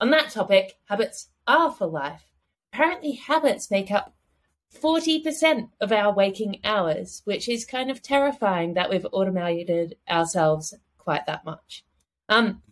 On 0.00 0.10
that 0.10 0.30
topic, 0.30 0.78
habits 0.88 1.28
are 1.46 1.70
for 1.70 1.86
life. 1.86 2.24
Apparently, 2.72 3.12
habits 3.12 3.70
make 3.70 3.90
up 3.90 4.14
40% 4.82 5.70
of 5.80 5.92
our 5.92 6.14
waking 6.14 6.60
hours, 6.64 7.22
which 7.24 7.48
is 7.48 7.64
kind 7.66 7.90
of 7.90 8.02
terrifying 8.02 8.74
that 8.74 8.88
we've 8.88 9.06
automated 9.12 9.96
ourselves 10.08 10.74
quite 10.96 11.26
that 11.26 11.44
much. 11.44 11.84
Um, 12.28 12.62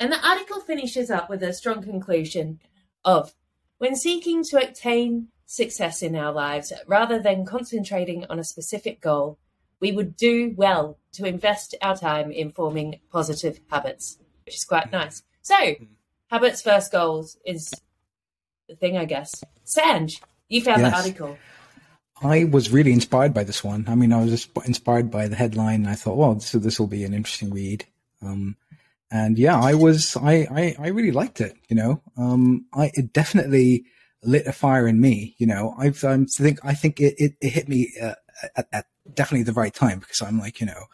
and 0.00 0.12
the 0.12 0.26
article 0.26 0.60
finishes 0.60 1.10
up 1.10 1.30
with 1.30 1.42
a 1.42 1.52
strong 1.52 1.82
conclusion 1.82 2.60
of 3.04 3.34
when 3.78 3.94
seeking 3.94 4.42
to 4.44 4.58
attain 4.58 5.28
success 5.46 6.02
in 6.02 6.16
our 6.16 6.32
lives, 6.32 6.72
rather 6.86 7.20
than 7.20 7.46
concentrating 7.46 8.24
on 8.28 8.38
a 8.38 8.44
specific 8.44 9.00
goal, 9.00 9.38
we 9.80 9.92
would 9.92 10.16
do 10.16 10.52
well 10.56 10.98
to 11.12 11.26
invest 11.26 11.74
our 11.80 11.96
time 11.96 12.30
in 12.30 12.50
forming 12.50 13.00
positive 13.12 13.60
habits, 13.70 14.18
which 14.44 14.56
is 14.56 14.64
quite 14.64 14.90
nice. 14.90 15.22
So, 15.42 15.74
habits 16.30 16.62
first 16.62 16.92
goals 16.92 17.36
is 17.44 17.72
the 18.68 18.76
thing, 18.76 18.96
I 18.96 19.04
guess. 19.04 19.44
Sanj, 19.66 20.20
you 20.48 20.62
found 20.62 20.84
the 20.84 20.94
article. 20.94 21.38
I 22.22 22.44
was 22.44 22.70
really 22.70 22.92
inspired 22.92 23.34
by 23.34 23.44
this 23.44 23.62
one. 23.64 23.84
I 23.88 23.94
mean, 23.94 24.12
I 24.12 24.22
was 24.22 24.30
just 24.30 24.50
inspired 24.64 25.10
by 25.10 25.28
the 25.28 25.36
headline. 25.36 25.82
And 25.82 25.88
I 25.88 25.94
thought, 25.94 26.16
well, 26.16 26.40
so 26.40 26.58
this 26.58 26.78
will 26.78 26.86
be 26.86 27.04
an 27.04 27.14
interesting 27.14 27.50
read. 27.50 27.84
Um, 28.22 28.56
and 29.10 29.38
yeah, 29.38 29.60
I 29.60 29.74
was, 29.74 30.16
I, 30.16 30.46
I, 30.50 30.76
I 30.78 30.88
really 30.88 31.10
liked 31.10 31.40
it. 31.40 31.56
You 31.68 31.76
know, 31.76 32.02
um, 32.16 32.66
I, 32.72 32.90
it 32.94 33.12
definitely 33.12 33.84
lit 34.22 34.46
a 34.46 34.52
fire 34.52 34.88
in 34.88 35.00
me. 35.00 35.34
You 35.38 35.46
know, 35.46 35.74
I've, 35.78 36.02
um, 36.04 36.26
think, 36.26 36.60
I 36.64 36.74
think 36.74 37.00
it, 37.00 37.14
it, 37.18 37.34
it 37.40 37.50
hit 37.50 37.68
me 37.68 37.92
uh, 38.00 38.14
at, 38.56 38.68
at 38.72 38.86
definitely 39.12 39.44
the 39.44 39.52
right 39.52 39.74
time 39.74 39.98
because 39.98 40.22
I'm 40.22 40.38
like, 40.38 40.60
you 40.60 40.66
know, 40.66 40.84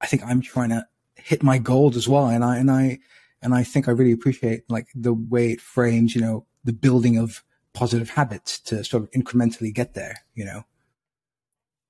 I 0.00 0.06
think 0.06 0.22
I'm 0.24 0.40
trying 0.40 0.70
to 0.70 0.86
hit 1.16 1.42
my 1.42 1.58
goals 1.58 1.96
as 1.96 2.08
well. 2.08 2.26
And 2.26 2.42
I, 2.42 2.56
and 2.56 2.70
I, 2.70 2.98
and 3.42 3.54
I 3.54 3.64
think 3.64 3.88
I 3.88 3.92
really 3.92 4.12
appreciate 4.12 4.62
like 4.68 4.88
the 4.94 5.12
way 5.12 5.52
it 5.52 5.60
frames, 5.60 6.14
you 6.14 6.20
know, 6.20 6.46
the 6.64 6.72
building 6.72 7.18
of 7.18 7.42
positive 7.72 8.10
habits 8.10 8.60
to 8.60 8.84
sort 8.84 9.02
of 9.02 9.10
incrementally 9.10 9.74
get 9.74 9.94
there, 9.94 10.18
you 10.34 10.44
know? 10.44 10.64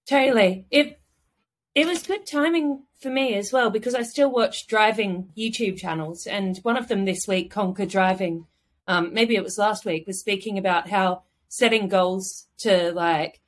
Totally. 0.07 0.67
It 0.71 0.99
it 1.75 1.87
was 1.87 2.03
good 2.03 2.27
timing 2.27 2.83
for 3.01 3.09
me 3.09 3.35
as 3.35 3.53
well 3.53 3.71
because 3.71 3.95
I 3.95 4.03
still 4.03 4.31
watch 4.31 4.67
driving 4.67 5.31
YouTube 5.37 5.79
channels, 5.79 6.27
and 6.27 6.59
one 6.59 6.77
of 6.77 6.89
them 6.89 7.05
this 7.05 7.27
week, 7.27 7.51
Conquer 7.51 7.87
Driving, 7.87 8.47
um, 8.87 9.15
maybe 9.15 9.37
it 9.37 9.45
was 9.45 9.59
last 9.59 9.85
week, 9.85 10.07
was 10.07 10.21
speaking 10.21 10.59
about 10.59 10.91
how 10.91 11.23
setting 11.49 11.89
goals 11.89 12.47
to 12.59 12.93
like 12.93 13.41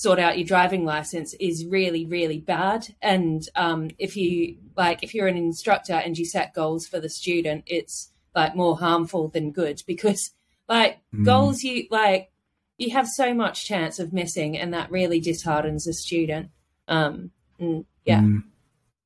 sort 0.00 0.20
out 0.20 0.38
your 0.38 0.46
driving 0.46 0.84
license 0.84 1.34
is 1.40 1.66
really 1.66 2.06
really 2.06 2.38
bad, 2.38 2.94
and 3.02 3.42
um, 3.56 3.90
if 3.98 4.16
you 4.16 4.56
like 4.76 5.02
if 5.02 5.12
you're 5.12 5.26
an 5.26 5.36
instructor 5.36 5.94
and 5.94 6.16
you 6.16 6.24
set 6.24 6.54
goals 6.54 6.86
for 6.86 7.00
the 7.00 7.08
student, 7.08 7.64
it's 7.66 8.12
like 8.34 8.54
more 8.54 8.78
harmful 8.78 9.26
than 9.28 9.50
good 9.50 9.82
because 9.86 10.30
like 10.68 10.98
Mm. 11.14 11.24
goals 11.24 11.62
you 11.62 11.86
like 11.90 12.30
you 12.76 12.90
have 12.90 13.08
so 13.08 13.34
much 13.34 13.66
chance 13.66 13.98
of 13.98 14.12
missing 14.12 14.56
and 14.56 14.72
that 14.74 14.90
really 14.90 15.18
disheartens 15.20 15.86
a 15.88 15.92
student 15.92 16.50
um 16.86 17.30
and 17.58 17.86
yeah 18.04 18.20
Mm. 18.20 18.42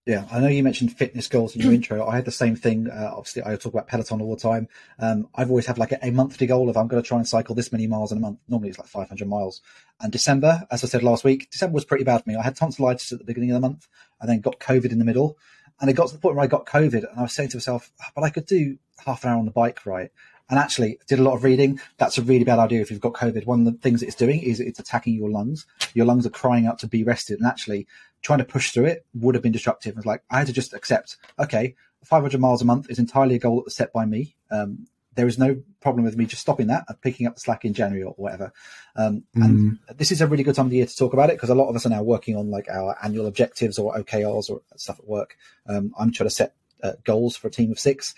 Yeah, 0.04 0.26
I 0.32 0.40
know 0.40 0.48
you 0.48 0.64
mentioned 0.64 0.96
fitness 0.96 1.28
goals 1.28 1.54
in 1.54 1.62
your 1.62 1.72
intro. 1.74 2.04
I 2.04 2.16
had 2.16 2.24
the 2.24 2.32
same 2.32 2.56
thing. 2.56 2.90
Uh, 2.90 3.12
obviously, 3.14 3.42
I 3.44 3.54
talk 3.54 3.72
about 3.72 3.86
Peloton 3.86 4.20
all 4.20 4.34
the 4.34 4.40
time. 4.40 4.68
Um, 4.98 5.28
I've 5.34 5.48
always 5.48 5.66
had 5.66 5.78
like 5.78 5.92
a, 5.92 5.98
a, 6.04 6.10
monthly 6.10 6.46
goal 6.46 6.68
of 6.68 6.76
I'm 6.76 6.88
going 6.88 7.02
to 7.02 7.06
try 7.06 7.18
and 7.18 7.28
cycle 7.28 7.54
this 7.54 7.70
many 7.70 7.86
miles 7.86 8.10
in 8.10 8.18
a 8.18 8.20
month. 8.20 8.40
Normally, 8.48 8.70
it's 8.70 8.78
like 8.78 8.88
500 8.88 9.28
miles. 9.28 9.60
And 10.00 10.10
December, 10.10 10.66
as 10.72 10.82
I 10.82 10.88
said 10.88 11.04
last 11.04 11.22
week, 11.22 11.50
December 11.50 11.74
was 11.74 11.84
pretty 11.84 12.02
bad 12.02 12.24
for 12.24 12.30
me. 12.30 12.36
I 12.36 12.42
had 12.42 12.56
tonsillitis 12.56 13.12
at 13.12 13.20
the 13.20 13.24
beginning 13.24 13.50
of 13.50 13.54
the 13.54 13.68
month, 13.68 13.86
and 14.20 14.28
then 14.28 14.40
got 14.40 14.58
COVID 14.58 14.90
in 14.90 14.98
the 14.98 15.04
middle. 15.04 15.38
And 15.80 15.88
it 15.88 15.94
got 15.94 16.08
to 16.08 16.14
the 16.14 16.20
point 16.20 16.34
where 16.34 16.44
I 16.44 16.48
got 16.48 16.66
COVID, 16.66 17.08
and 17.08 17.18
I 17.18 17.22
was 17.22 17.32
saying 17.32 17.50
to 17.50 17.56
myself, 17.58 17.92
ah, 18.00 18.10
"But 18.14 18.24
I 18.24 18.30
could 18.30 18.46
do 18.46 18.78
half 19.04 19.22
an 19.22 19.30
hour 19.30 19.38
on 19.38 19.44
the 19.44 19.52
bike, 19.52 19.86
right?" 19.86 20.10
And 20.50 20.58
actually, 20.58 20.98
did 21.06 21.20
a 21.20 21.22
lot 21.22 21.34
of 21.34 21.44
reading. 21.44 21.80
That's 21.98 22.18
a 22.18 22.22
really 22.22 22.44
bad 22.44 22.58
idea 22.58 22.82
if 22.82 22.90
you've 22.90 23.00
got 23.00 23.14
COVID. 23.14 23.46
One 23.46 23.66
of 23.66 23.72
the 23.72 23.78
things 23.78 24.02
it's 24.02 24.16
doing 24.16 24.42
is 24.42 24.58
it's 24.58 24.80
attacking 24.80 25.14
your 25.14 25.30
lungs. 25.30 25.64
Your 25.94 26.06
lungs 26.06 26.26
are 26.26 26.30
crying 26.30 26.66
out 26.66 26.80
to 26.80 26.88
be 26.88 27.04
rested. 27.04 27.38
And 27.38 27.46
actually, 27.46 27.86
trying 28.22 28.38
to 28.38 28.44
push 28.44 28.70
through 28.70 28.86
it 28.86 29.04
would 29.14 29.34
have 29.34 29.42
been 29.42 29.52
disruptive. 29.52 29.96
It's 29.96 30.06
like 30.06 30.22
I 30.30 30.38
had 30.38 30.46
to 30.46 30.52
just 30.52 30.72
accept, 30.72 31.16
okay, 31.38 31.74
500 32.04 32.40
miles 32.40 32.62
a 32.62 32.64
month 32.64 32.90
is 32.90 32.98
entirely 32.98 33.36
a 33.36 33.38
goal 33.38 33.56
that 33.56 33.64
was 33.64 33.76
set 33.76 33.92
by 33.92 34.06
me. 34.06 34.36
Um, 34.50 34.86
there 35.14 35.26
is 35.26 35.38
no 35.38 35.60
problem 35.80 36.04
with 36.04 36.16
me 36.16 36.24
just 36.24 36.40
stopping 36.40 36.68
that 36.68 36.84
and 36.88 37.00
picking 37.00 37.26
up 37.26 37.34
the 37.34 37.40
slack 37.40 37.64
in 37.64 37.74
January 37.74 38.02
or 38.02 38.14
whatever. 38.16 38.52
Um, 38.96 39.24
mm. 39.36 39.44
And 39.44 39.78
this 39.96 40.10
is 40.10 40.20
a 40.20 40.26
really 40.26 40.42
good 40.42 40.54
time 40.54 40.66
of 40.66 40.70
the 40.70 40.78
year 40.78 40.86
to 40.86 40.96
talk 40.96 41.12
about 41.12 41.28
it 41.28 41.36
because 41.36 41.50
a 41.50 41.54
lot 41.54 41.68
of 41.68 41.76
us 41.76 41.84
are 41.84 41.90
now 41.90 42.02
working 42.02 42.36
on 42.36 42.50
like 42.50 42.68
our 42.70 42.96
annual 43.02 43.26
objectives 43.26 43.78
or 43.78 43.94
OKRs 43.94 44.48
or 44.48 44.62
stuff 44.76 44.98
at 44.98 45.06
work. 45.06 45.36
Um, 45.68 45.92
I'm 45.98 46.12
trying 46.12 46.30
to 46.30 46.34
set 46.34 46.54
uh, 46.82 46.92
goals 47.04 47.36
for 47.36 47.48
a 47.48 47.50
team 47.50 47.70
of 47.70 47.78
six. 47.78 48.14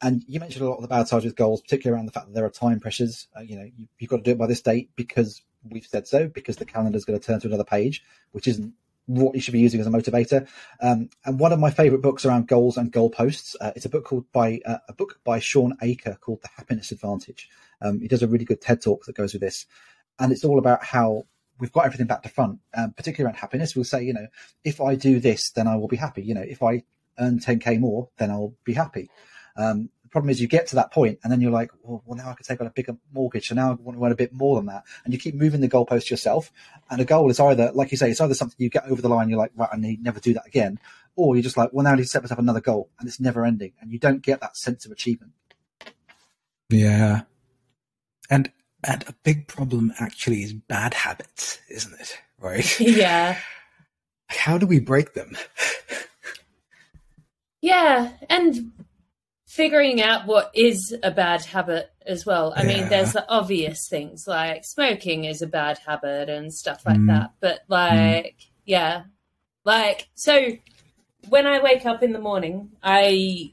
And 0.00 0.24
you 0.26 0.40
mentioned 0.40 0.64
a 0.64 0.68
lot 0.68 0.76
of 0.76 0.82
the 0.82 0.88
bad 0.88 1.06
sides 1.06 1.24
with 1.24 1.36
goals, 1.36 1.62
particularly 1.62 1.96
around 1.96 2.06
the 2.06 2.12
fact 2.12 2.26
that 2.26 2.34
there 2.34 2.44
are 2.44 2.50
time 2.50 2.80
pressures. 2.80 3.28
Uh, 3.36 3.40
you 3.40 3.56
know, 3.56 3.70
you, 3.76 3.86
have 4.00 4.08
got 4.08 4.16
to 4.16 4.22
do 4.22 4.32
it 4.32 4.38
by 4.38 4.48
this 4.48 4.60
date 4.60 4.90
because 4.96 5.42
we've 5.68 5.86
said 5.86 6.08
so, 6.08 6.26
because 6.26 6.56
the 6.56 6.64
calendar 6.64 6.96
is 6.96 7.04
going 7.04 7.18
to 7.18 7.24
turn 7.24 7.38
to 7.40 7.46
another 7.46 7.64
page, 7.64 8.02
which 8.32 8.48
isn't 8.48 8.74
what 9.14 9.34
you 9.34 9.40
should 9.40 9.52
be 9.52 9.60
using 9.60 9.80
as 9.80 9.86
a 9.86 9.90
motivator. 9.90 10.48
Um, 10.80 11.10
and 11.24 11.38
one 11.38 11.52
of 11.52 11.58
my 11.58 11.70
favorite 11.70 12.02
books 12.02 12.24
around 12.24 12.48
goals 12.48 12.76
and 12.76 12.92
goalposts, 12.92 13.54
uh, 13.60 13.72
it's 13.76 13.84
a 13.84 13.90
book 13.90 14.04
called 14.04 14.30
by 14.32 14.60
uh, 14.64 14.78
a 14.88 14.92
book 14.92 15.20
by 15.24 15.38
Shawn 15.38 15.76
Achor 15.82 16.16
called 16.20 16.42
The 16.42 16.50
Happiness 16.56 16.92
Advantage. 16.92 17.48
Um, 17.80 18.00
he 18.00 18.08
does 18.08 18.22
a 18.22 18.28
really 18.28 18.44
good 18.44 18.60
TED 18.60 18.82
talk 18.82 19.04
that 19.04 19.16
goes 19.16 19.32
with 19.32 19.42
this, 19.42 19.66
and 20.18 20.32
it's 20.32 20.44
all 20.44 20.58
about 20.58 20.84
how 20.84 21.24
we've 21.58 21.72
got 21.72 21.84
everything 21.84 22.06
back 22.06 22.22
to 22.22 22.28
front, 22.28 22.58
um, 22.74 22.92
particularly 22.92 23.30
around 23.30 23.40
happiness. 23.40 23.76
We'll 23.76 23.84
say, 23.84 24.02
you 24.02 24.12
know, 24.12 24.26
if 24.64 24.80
I 24.80 24.94
do 24.94 25.20
this, 25.20 25.50
then 25.50 25.68
I 25.68 25.76
will 25.76 25.88
be 25.88 25.96
happy. 25.96 26.22
You 26.22 26.34
know, 26.34 26.44
if 26.46 26.62
I 26.62 26.82
earn 27.18 27.38
10k 27.38 27.78
more, 27.78 28.08
then 28.18 28.30
I'll 28.30 28.54
be 28.64 28.72
happy. 28.72 29.10
Um, 29.56 29.90
problem 30.12 30.30
is 30.30 30.40
you 30.40 30.46
get 30.46 30.66
to 30.68 30.76
that 30.76 30.92
point 30.92 31.18
and 31.22 31.32
then 31.32 31.40
you're 31.40 31.50
like, 31.50 31.70
well, 31.82 32.02
well, 32.04 32.16
now 32.16 32.30
I 32.30 32.34
can 32.34 32.44
take 32.44 32.60
on 32.60 32.66
a 32.66 32.70
bigger 32.70 32.96
mortgage. 33.12 33.48
So 33.48 33.54
now 33.54 33.72
I 33.72 33.74
want 33.74 33.98
to 33.98 34.04
earn 34.04 34.12
a 34.12 34.16
bit 34.16 34.32
more 34.32 34.56
than 34.56 34.66
that. 34.66 34.84
And 35.04 35.12
you 35.12 35.18
keep 35.18 35.34
moving 35.34 35.62
the 35.62 35.68
goalpost 35.68 36.10
yourself. 36.10 36.52
And 36.90 37.00
the 37.00 37.04
goal 37.06 37.30
is 37.30 37.40
either, 37.40 37.72
like 37.72 37.90
you 37.90 37.96
say, 37.96 38.10
it's 38.10 38.20
either 38.20 38.34
something 38.34 38.56
you 38.58 38.68
get 38.68 38.86
over 38.86 39.00
the 39.00 39.08
line, 39.08 39.30
you're 39.30 39.38
like, 39.38 39.52
right, 39.56 39.70
I 39.72 39.76
need 39.76 40.02
never 40.02 40.20
do 40.20 40.34
that 40.34 40.46
again. 40.46 40.78
Or 41.16 41.34
you're 41.34 41.42
just 41.42 41.56
like, 41.56 41.70
well, 41.72 41.82
now 41.84 41.92
I 41.92 41.96
need 41.96 42.02
to 42.02 42.08
set 42.08 42.22
myself 42.22 42.38
another 42.38 42.60
goal 42.60 42.90
and 42.98 43.08
it's 43.08 43.18
never 43.18 43.44
ending. 43.44 43.72
And 43.80 43.90
you 43.90 43.98
don't 43.98 44.22
get 44.22 44.40
that 44.40 44.56
sense 44.56 44.84
of 44.84 44.92
achievement. 44.92 45.32
Yeah. 46.68 47.22
And, 48.30 48.52
and 48.84 49.02
a 49.08 49.14
big 49.22 49.48
problem 49.48 49.92
actually 49.98 50.42
is 50.42 50.52
bad 50.52 50.94
habits, 50.94 51.58
isn't 51.70 51.98
it? 51.98 52.18
Right? 52.38 52.80
Yeah. 52.80 53.38
How 54.28 54.56
do 54.56 54.66
we 54.66 54.80
break 54.80 55.12
them? 55.12 55.36
yeah. 57.60 58.12
And 58.30 58.72
figuring 59.52 60.00
out 60.00 60.26
what 60.26 60.50
is 60.54 60.96
a 61.02 61.10
bad 61.10 61.44
habit 61.44 61.92
as 62.06 62.24
well. 62.24 62.54
I 62.56 62.62
yeah. 62.62 62.68
mean, 62.68 62.88
there's 62.88 63.12
the 63.12 63.28
obvious 63.28 63.86
things 63.86 64.26
like 64.26 64.64
smoking 64.64 65.24
is 65.24 65.42
a 65.42 65.46
bad 65.46 65.76
habit 65.86 66.30
and 66.30 66.52
stuff 66.52 66.86
like 66.86 66.96
mm. 66.96 67.08
that. 67.08 67.32
But 67.38 67.60
like, 67.68 68.24
mm. 68.24 68.46
yeah, 68.64 69.02
like, 69.62 70.08
so 70.14 70.52
when 71.28 71.46
I 71.46 71.62
wake 71.62 71.84
up 71.84 72.02
in 72.02 72.14
the 72.14 72.18
morning, 72.18 72.70
I 72.82 73.52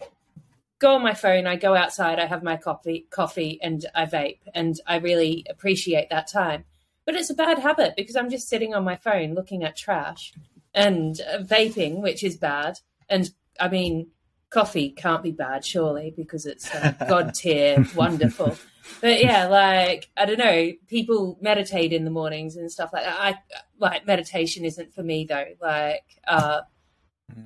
go 0.80 0.96
on 0.96 1.04
my 1.04 1.16
phone, 1.16 1.46
I 1.46 1.58
go 1.58 1.76
outside, 1.76 2.18
I 2.18 2.28
have 2.28 2.44
my 2.44 2.56
coffee, 2.56 3.06
coffee, 3.10 3.60
and 3.62 3.86
I 3.94 4.06
vape, 4.06 4.40
and 4.54 4.80
I 4.88 5.00
really 5.00 5.46
appreciate 5.50 6.10
that 6.12 6.32
time. 6.32 6.64
But 7.04 7.16
it's 7.16 7.30
a 7.30 7.36
bad 7.36 7.60
habit 7.60 7.96
because 7.98 8.16
I'm 8.16 8.30
just 8.30 8.48
sitting 8.48 8.74
on 8.74 8.86
my 8.86 8.96
phone 8.96 9.34
looking 9.34 9.66
at 9.66 9.76
trash 9.76 10.34
and 10.74 11.20
uh, 11.20 11.40
vaping, 11.40 12.02
which 12.02 12.24
is 12.24 12.38
bad. 12.38 12.80
And 13.10 13.30
I 13.60 13.68
mean, 13.68 14.12
coffee 14.50 14.90
can't 14.92 15.24
be 15.24 15.32
bad, 15.32 15.64
surely, 15.64 16.14
because 16.16 16.46
it's 16.46 16.74
uh, 16.74 16.94
god 17.08 17.34
tier, 17.34 17.86
wonderful. 17.96 18.58
But 19.02 19.22
yeah, 19.22 19.48
like 19.48 20.10
I 20.18 20.26
don't 20.26 20.40
know, 20.40 20.72
people 20.88 21.38
meditate 21.42 21.94
in 21.94 22.06
the 22.06 22.12
mornings 22.12 22.56
and 22.56 22.72
stuff 22.72 22.92
like 22.94 23.04
that. 23.04 23.18
I 23.20 23.36
like 23.78 24.06
meditation 24.06 24.66
isn't 24.66 24.94
for 24.94 25.04
me 25.04 25.26
though. 25.26 25.54
Like, 25.62 26.06
uh, 26.28 26.62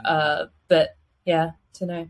uh, 0.06 0.46
but 0.68 0.98
yeah, 1.26 1.52
to 1.74 1.86
know. 1.86 2.10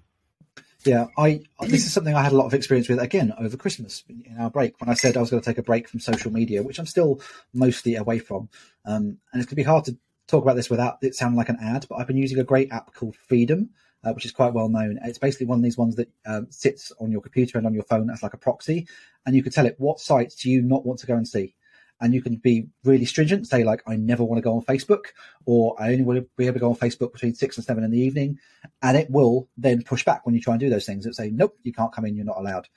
Yeah, 0.85 1.07
I 1.17 1.41
this 1.61 1.85
is 1.85 1.93
something 1.93 2.13
I 2.13 2.21
had 2.21 2.33
a 2.33 2.37
lot 2.37 2.45
of 2.45 2.53
experience 2.53 2.89
with 2.89 2.99
again 2.99 3.33
over 3.39 3.55
Christmas 3.55 4.03
in 4.09 4.37
our 4.37 4.49
break 4.49 4.79
when 4.81 4.89
I 4.89 4.95
said 4.95 5.15
I 5.15 5.21
was 5.21 5.29
going 5.29 5.41
to 5.41 5.49
take 5.49 5.57
a 5.57 5.63
break 5.63 5.87
from 5.87 6.01
social 6.01 6.31
media, 6.31 6.61
which 6.61 6.77
I'm 6.77 6.85
still 6.85 7.21
mostly 7.53 7.95
away 7.95 8.19
from. 8.19 8.49
Um, 8.85 9.17
and 9.31 9.41
it's 9.41 9.45
going 9.45 9.49
to 9.49 9.55
be 9.55 9.63
hard 9.63 9.85
to 9.85 9.97
talk 10.27 10.43
about 10.43 10.55
this 10.55 10.69
without 10.69 10.97
it 11.01 11.15
sounding 11.15 11.37
like 11.37 11.49
an 11.49 11.57
ad, 11.61 11.85
but 11.89 11.95
I've 11.95 12.07
been 12.07 12.17
using 12.17 12.39
a 12.39 12.43
great 12.43 12.71
app 12.71 12.93
called 12.93 13.15
Freedom, 13.15 13.69
uh, 14.03 14.13
which 14.13 14.25
is 14.25 14.31
quite 14.31 14.53
well 14.53 14.69
known. 14.69 14.99
It's 15.03 15.17
basically 15.17 15.47
one 15.47 15.59
of 15.59 15.63
these 15.63 15.77
ones 15.77 15.95
that 15.95 16.09
um, 16.25 16.47
sits 16.49 16.91
on 16.99 17.11
your 17.11 17.21
computer 17.21 17.57
and 17.57 17.67
on 17.67 17.73
your 17.73 17.83
phone 17.83 18.09
as 18.09 18.23
like 18.23 18.33
a 18.33 18.37
proxy, 18.37 18.87
and 19.25 19.35
you 19.35 19.43
can 19.43 19.51
tell 19.51 19.65
it 19.65 19.75
what 19.77 19.99
sites 19.99 20.35
do 20.35 20.49
you 20.49 20.61
not 20.61 20.85
want 20.85 20.99
to 20.99 21.07
go 21.07 21.15
and 21.15 21.27
see. 21.27 21.55
And 22.01 22.13
you 22.13 22.21
can 22.21 22.35
be 22.35 22.67
really 22.83 23.05
stringent, 23.05 23.47
say 23.47 23.63
like, 23.63 23.81
I 23.87 23.95
never 23.95 24.25
want 24.25 24.37
to 24.37 24.41
go 24.41 24.55
on 24.55 24.63
Facebook, 24.63 25.05
or 25.45 25.75
I 25.79 25.91
only 25.91 26.03
want 26.03 26.19
to 26.19 26.27
be 26.35 26.47
able 26.47 26.55
to 26.55 26.59
go 26.59 26.69
on 26.69 26.75
Facebook 26.75 27.13
between 27.13 27.33
six 27.33 27.55
and 27.55 27.65
seven 27.65 27.83
in 27.83 27.91
the 27.91 27.99
evening. 27.99 28.39
And 28.81 28.97
it 28.97 29.09
will 29.09 29.47
then 29.55 29.83
push 29.83 30.03
back 30.03 30.25
when 30.25 30.35
you 30.35 30.41
try 30.41 30.53
and 30.53 30.59
do 30.59 30.69
those 30.69 30.85
things. 30.85 31.05
It'll 31.05 31.13
say, 31.13 31.29
nope, 31.29 31.57
you 31.63 31.71
can't 31.71 31.93
come 31.93 32.03
in, 32.03 32.15
you're 32.15 32.25
not 32.25 32.39
allowed 32.39 32.67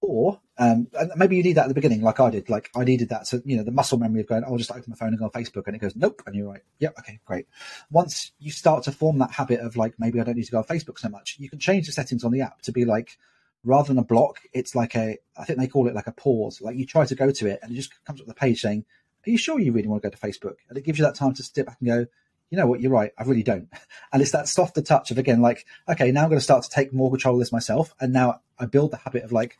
or 0.00 0.40
um, 0.58 0.88
maybe 1.16 1.36
you 1.36 1.42
need 1.42 1.54
that 1.54 1.62
at 1.62 1.68
the 1.68 1.74
beginning, 1.74 2.02
like 2.02 2.20
I 2.20 2.30
did. 2.30 2.48
Like 2.48 2.70
I 2.74 2.84
needed 2.84 3.08
that, 3.10 3.26
so 3.26 3.40
you 3.44 3.56
know 3.56 3.64
the 3.64 3.70
muscle 3.70 3.98
memory 3.98 4.20
of 4.20 4.26
going, 4.26 4.44
"I'll 4.44 4.56
just 4.56 4.70
open 4.70 4.84
my 4.88 4.96
phone 4.96 5.08
and 5.08 5.18
go 5.18 5.24
on 5.24 5.30
Facebook," 5.30 5.66
and 5.66 5.74
it 5.74 5.80
goes, 5.80 5.96
"Nope," 5.96 6.22
and 6.26 6.34
you're 6.34 6.52
"Yep, 6.52 6.62
yeah, 6.78 6.90
okay, 6.98 7.20
great." 7.24 7.46
Once 7.90 8.32
you 8.38 8.50
start 8.50 8.84
to 8.84 8.92
form 8.92 9.18
that 9.18 9.32
habit 9.32 9.60
of 9.60 9.76
like, 9.76 9.94
maybe 9.98 10.20
I 10.20 10.24
don't 10.24 10.36
need 10.36 10.44
to 10.44 10.52
go 10.52 10.58
on 10.58 10.64
Facebook 10.64 10.98
so 10.98 11.08
much, 11.08 11.36
you 11.38 11.50
can 11.50 11.58
change 11.58 11.86
the 11.86 11.92
settings 11.92 12.24
on 12.24 12.32
the 12.32 12.42
app 12.42 12.62
to 12.62 12.72
be 12.72 12.84
like, 12.84 13.18
rather 13.64 13.88
than 13.88 13.98
a 13.98 14.04
block, 14.04 14.40
it's 14.52 14.74
like 14.74 14.94
a, 14.94 15.18
I 15.36 15.44
think 15.44 15.58
they 15.58 15.66
call 15.66 15.88
it 15.88 15.94
like 15.94 16.06
a 16.06 16.12
pause. 16.12 16.60
Like 16.60 16.76
you 16.76 16.86
try 16.86 17.04
to 17.04 17.14
go 17.14 17.30
to 17.30 17.46
it, 17.46 17.60
and 17.62 17.72
it 17.72 17.74
just 17.74 18.04
comes 18.04 18.20
up 18.20 18.28
a 18.28 18.34
page 18.34 18.60
saying, 18.60 18.84
"Are 19.26 19.30
you 19.30 19.38
sure 19.38 19.58
you 19.58 19.72
really 19.72 19.88
want 19.88 20.02
to 20.02 20.08
go 20.08 20.14
to 20.14 20.26
Facebook?" 20.26 20.56
And 20.68 20.78
it 20.78 20.84
gives 20.84 20.98
you 20.98 21.04
that 21.04 21.16
time 21.16 21.34
to 21.34 21.42
step 21.42 21.66
back 21.66 21.78
and 21.80 21.88
go, 21.88 22.06
you 22.50 22.56
know 22.56 22.66
what, 22.66 22.80
you're 22.80 22.90
right, 22.90 23.12
I 23.18 23.24
really 23.24 23.42
don't. 23.42 23.68
And 24.10 24.22
it's 24.22 24.32
that 24.32 24.48
softer 24.48 24.80
touch 24.80 25.10
of 25.10 25.18
again, 25.18 25.42
like, 25.42 25.66
okay, 25.86 26.10
now 26.12 26.22
I'm 26.22 26.30
going 26.30 26.38
to 26.38 26.44
start 26.44 26.62
to 26.62 26.70
take 26.70 26.94
more 26.94 27.10
control 27.10 27.34
of 27.34 27.40
this 27.40 27.52
myself. 27.52 27.94
And 28.00 28.10
now 28.10 28.40
I 28.58 28.64
build 28.64 28.90
the 28.90 28.96
habit 28.96 29.22
of 29.22 29.32
like, 29.32 29.58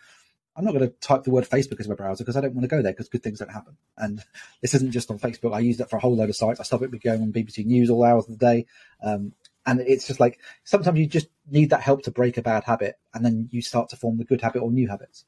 I'm 0.58 0.64
not 0.64 0.74
going 0.74 0.88
to 0.88 0.94
type 1.00 1.22
the 1.22 1.30
word 1.30 1.48
Facebook 1.48 1.78
as 1.78 1.88
my 1.88 1.94
browser 1.94 2.24
because 2.24 2.36
I 2.36 2.40
don't 2.40 2.54
want 2.54 2.64
to 2.64 2.68
go 2.68 2.82
there 2.82 2.92
because 2.92 3.08
good 3.08 3.22
things 3.22 3.38
don't 3.38 3.52
happen. 3.52 3.76
And 3.96 4.22
this 4.60 4.74
isn't 4.74 4.90
just 4.90 5.10
on 5.10 5.18
Facebook. 5.18 5.54
I 5.54 5.60
use 5.60 5.76
that 5.76 5.88
for 5.88 5.96
a 5.96 6.00
whole 6.00 6.16
load 6.16 6.28
of 6.28 6.36
sites. 6.36 6.58
I 6.58 6.64
stop 6.64 6.82
it 6.82 6.90
with 6.90 7.02
going 7.02 7.22
on 7.22 7.32
BBC 7.32 7.64
News 7.64 7.90
all 7.90 8.04
hours 8.04 8.24
of 8.24 8.36
the 8.36 8.44
day. 8.44 8.66
Um, 9.00 9.32
and 9.64 9.80
it's 9.80 10.08
just 10.08 10.18
like 10.18 10.40
sometimes 10.64 10.98
you 10.98 11.06
just 11.06 11.28
need 11.48 11.70
that 11.70 11.82
help 11.82 12.02
to 12.02 12.10
break 12.10 12.38
a 12.38 12.42
bad 12.42 12.64
habit, 12.64 12.98
and 13.12 13.22
then 13.24 13.48
you 13.52 13.60
start 13.60 13.90
to 13.90 13.96
form 13.96 14.16
the 14.16 14.24
good 14.24 14.40
habit 14.40 14.60
or 14.60 14.70
new 14.70 14.88
habits. 14.88 15.26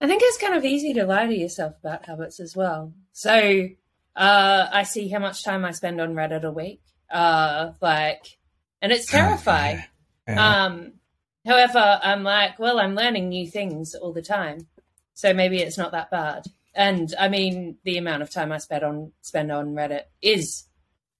I 0.00 0.06
think 0.06 0.22
it's 0.22 0.38
kind 0.38 0.54
of 0.54 0.64
easy 0.64 0.92
to 0.94 1.04
lie 1.04 1.26
to 1.26 1.34
yourself 1.34 1.74
about 1.82 2.06
habits 2.06 2.38
as 2.38 2.54
well. 2.54 2.92
So 3.12 3.68
uh, 4.14 4.68
I 4.70 4.82
see 4.82 5.08
how 5.08 5.18
much 5.18 5.42
time 5.42 5.64
I 5.64 5.72
spend 5.72 6.00
on 6.00 6.14
Reddit 6.14 6.44
a 6.44 6.50
week, 6.50 6.82
uh, 7.10 7.72
like, 7.80 8.38
and 8.82 8.92
it's 8.92 9.06
terrifying. 9.10 9.82
yeah. 10.28 10.64
Um, 10.64 10.92
However, 11.46 12.00
I'm 12.02 12.22
like, 12.22 12.58
well, 12.58 12.78
I'm 12.78 12.94
learning 12.94 13.28
new 13.28 13.46
things 13.46 13.94
all 13.94 14.12
the 14.12 14.22
time, 14.22 14.68
so 15.14 15.32
maybe 15.32 15.58
it's 15.58 15.78
not 15.78 15.92
that 15.92 16.10
bad. 16.10 16.44
And 16.74 17.14
I 17.18 17.28
mean, 17.28 17.78
the 17.84 17.98
amount 17.98 18.22
of 18.22 18.30
time 18.30 18.52
I 18.52 18.58
spend 18.58 18.84
on 18.84 19.12
spend 19.22 19.50
on 19.50 19.74
Reddit 19.74 20.04
is 20.22 20.64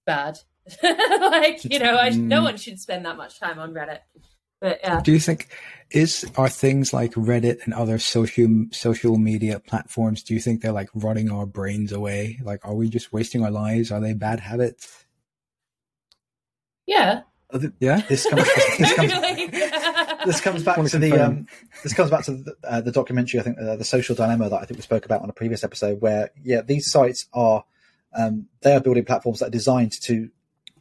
bad. 0.05 0.39
like 0.83 1.63
you 1.65 1.79
know, 1.79 1.97
I, 1.97 2.09
no 2.09 2.41
mm. 2.41 2.43
one 2.43 2.57
should 2.57 2.79
spend 2.79 3.05
that 3.05 3.17
much 3.17 3.39
time 3.39 3.59
on 3.59 3.73
Reddit. 3.73 3.99
But 4.61 4.79
yeah. 4.83 5.01
Do 5.01 5.11
you 5.11 5.19
think 5.19 5.47
is 5.89 6.29
are 6.37 6.47
things 6.47 6.93
like 6.93 7.13
Reddit 7.13 7.65
and 7.65 7.73
other 7.73 7.97
social 7.97 8.65
social 8.71 9.17
media 9.17 9.59
platforms? 9.59 10.21
Do 10.21 10.35
you 10.35 10.39
think 10.39 10.61
they're 10.61 10.71
like 10.71 10.89
rotting 10.93 11.31
our 11.31 11.47
brains 11.47 11.91
away? 11.91 12.39
Like, 12.43 12.63
are 12.63 12.75
we 12.75 12.87
just 12.87 13.11
wasting 13.11 13.43
our 13.43 13.51
lives? 13.51 13.91
Are 13.91 13.99
they 13.99 14.13
bad 14.13 14.39
habits? 14.39 15.05
Yeah. 16.85 17.21
Yeah. 17.79 18.01
This 18.07 18.29
comes. 18.29 18.47
This 18.77 18.93
comes 18.95 19.11
this 20.25 20.41
comes 20.41 20.63
back 20.63 20.83
to 20.85 20.99
the 20.99 21.13
um, 21.13 21.47
this 21.83 21.93
comes 21.93 22.09
back 22.09 22.23
to 22.25 22.31
the, 22.31 22.55
uh, 22.63 22.81
the 22.81 22.91
documentary. 22.91 23.39
I 23.39 23.43
think 23.43 23.57
uh, 23.59 23.75
the 23.75 23.83
social 23.83 24.15
dilemma 24.15 24.49
that 24.49 24.61
I 24.61 24.65
think 24.65 24.77
we 24.77 24.83
spoke 24.83 25.05
about 25.05 25.21
on 25.21 25.29
a 25.29 25.33
previous 25.33 25.63
episode, 25.63 26.01
where 26.01 26.31
yeah, 26.43 26.61
these 26.61 26.91
sites 26.91 27.27
are 27.33 27.63
um, 28.13 28.47
they 28.61 28.75
are 28.75 28.79
building 28.79 29.05
platforms 29.05 29.39
that 29.39 29.47
are 29.47 29.51
designed 29.51 29.93
to 30.03 30.29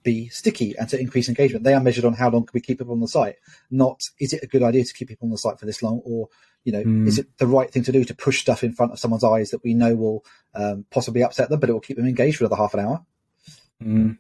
be 0.03 0.29
sticky 0.29 0.75
and 0.79 0.89
to 0.89 0.99
increase 0.99 1.29
engagement. 1.29 1.65
They 1.65 1.75
are 1.75 1.81
measured 1.81 2.05
on 2.05 2.15
how 2.15 2.31
long 2.31 2.47
can 2.47 2.53
we 2.55 2.61
keep 2.61 2.79
people 2.79 2.95
on 2.95 3.01
the 3.01 3.09
site, 3.09 3.37
not 3.71 4.03
is 4.19 4.33
it 4.33 4.43
a 4.43 4.47
good 4.47 4.63
idea 4.63 4.85
to 4.85 4.95
keep 4.95 5.09
people 5.09 5.27
on 5.27 5.33
the 5.33 5.39
site 5.39 5.59
for 5.59 5.67
this 5.67 5.83
long, 5.83 6.01
or 6.05 6.29
you 6.65 6.73
know, 6.73 6.83
mm. 6.83 7.07
is 7.07 7.19
it 7.19 7.27
the 7.39 7.47
right 7.47 7.71
thing 7.71 7.85
to 7.85 7.93
do 7.93 8.05
to 8.05 8.15
push 8.15 8.41
stuff 8.41 8.63
in 8.63 8.73
front 8.73 8.93
of 8.93 8.99
someone's 8.99 9.25
eyes 9.25 9.51
that 9.51 9.65
we 9.65 9.75
know 9.75 9.95
will 9.95 10.25
um, 10.55 10.85
possibly 10.91 11.23
upset 11.23 11.49
them, 11.49 11.61
but 11.61 11.71
it 11.71 11.73
will 11.73 11.81
keep 11.81 11.97
them 11.97 12.07
engaged 12.07 12.37
for 12.37 12.45
another 12.45 12.61
half 12.61 12.75
an 12.75 12.81
hour. 12.81 13.05
Mm. 13.83 14.19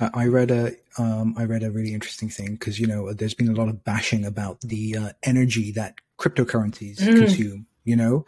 I 0.00 0.26
read 0.26 0.50
a 0.50 0.72
um, 0.98 1.34
I 1.36 1.44
read 1.44 1.62
a 1.62 1.70
really 1.70 1.94
interesting 1.94 2.28
thing 2.28 2.52
because 2.54 2.78
you 2.78 2.86
know 2.86 3.12
there's 3.12 3.34
been 3.34 3.48
a 3.48 3.52
lot 3.54 3.68
of 3.68 3.84
bashing 3.84 4.24
about 4.24 4.60
the 4.60 4.96
uh, 4.96 5.10
energy 5.22 5.72
that 5.72 5.94
cryptocurrencies 6.18 6.98
Mm. 6.98 7.16
consume. 7.16 7.66
You 7.84 7.96
know, 7.96 8.26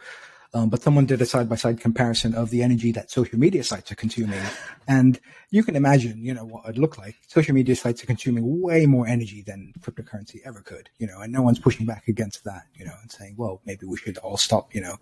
um, 0.53 0.69
but 0.69 0.81
someone 0.81 1.05
did 1.05 1.21
a 1.21 1.25
side 1.25 1.47
by 1.47 1.55
side 1.55 1.79
comparison 1.79 2.33
of 2.33 2.49
the 2.49 2.63
energy 2.63 2.91
that 2.93 3.11
social 3.11 3.37
media 3.37 3.63
sites 3.63 3.91
are 3.91 3.95
consuming, 3.95 4.41
and 4.87 5.19
you 5.49 5.63
can 5.63 5.75
imagine 5.75 6.23
you 6.23 6.33
know 6.33 6.45
what 6.45 6.63
it'd 6.65 6.77
look 6.77 6.97
like. 6.97 7.15
Social 7.27 7.53
media 7.53 7.75
sites 7.75 8.03
are 8.03 8.07
consuming 8.07 8.61
way 8.61 8.85
more 8.85 9.07
energy 9.07 9.41
than 9.41 9.71
cryptocurrency 9.81 10.39
ever 10.45 10.61
could. 10.61 10.89
You 10.97 11.07
know, 11.07 11.19
and 11.21 11.31
no 11.31 11.41
one's 11.41 11.59
pushing 11.59 11.85
back 11.85 12.07
against 12.07 12.43
that. 12.45 12.63
You 12.75 12.85
know, 12.85 12.93
and 13.01 13.11
saying, 13.11 13.35
well, 13.37 13.61
maybe 13.65 13.85
we 13.85 13.97
should 13.97 14.17
all 14.19 14.37
stop. 14.37 14.73
You 14.75 14.81
know, 14.81 14.95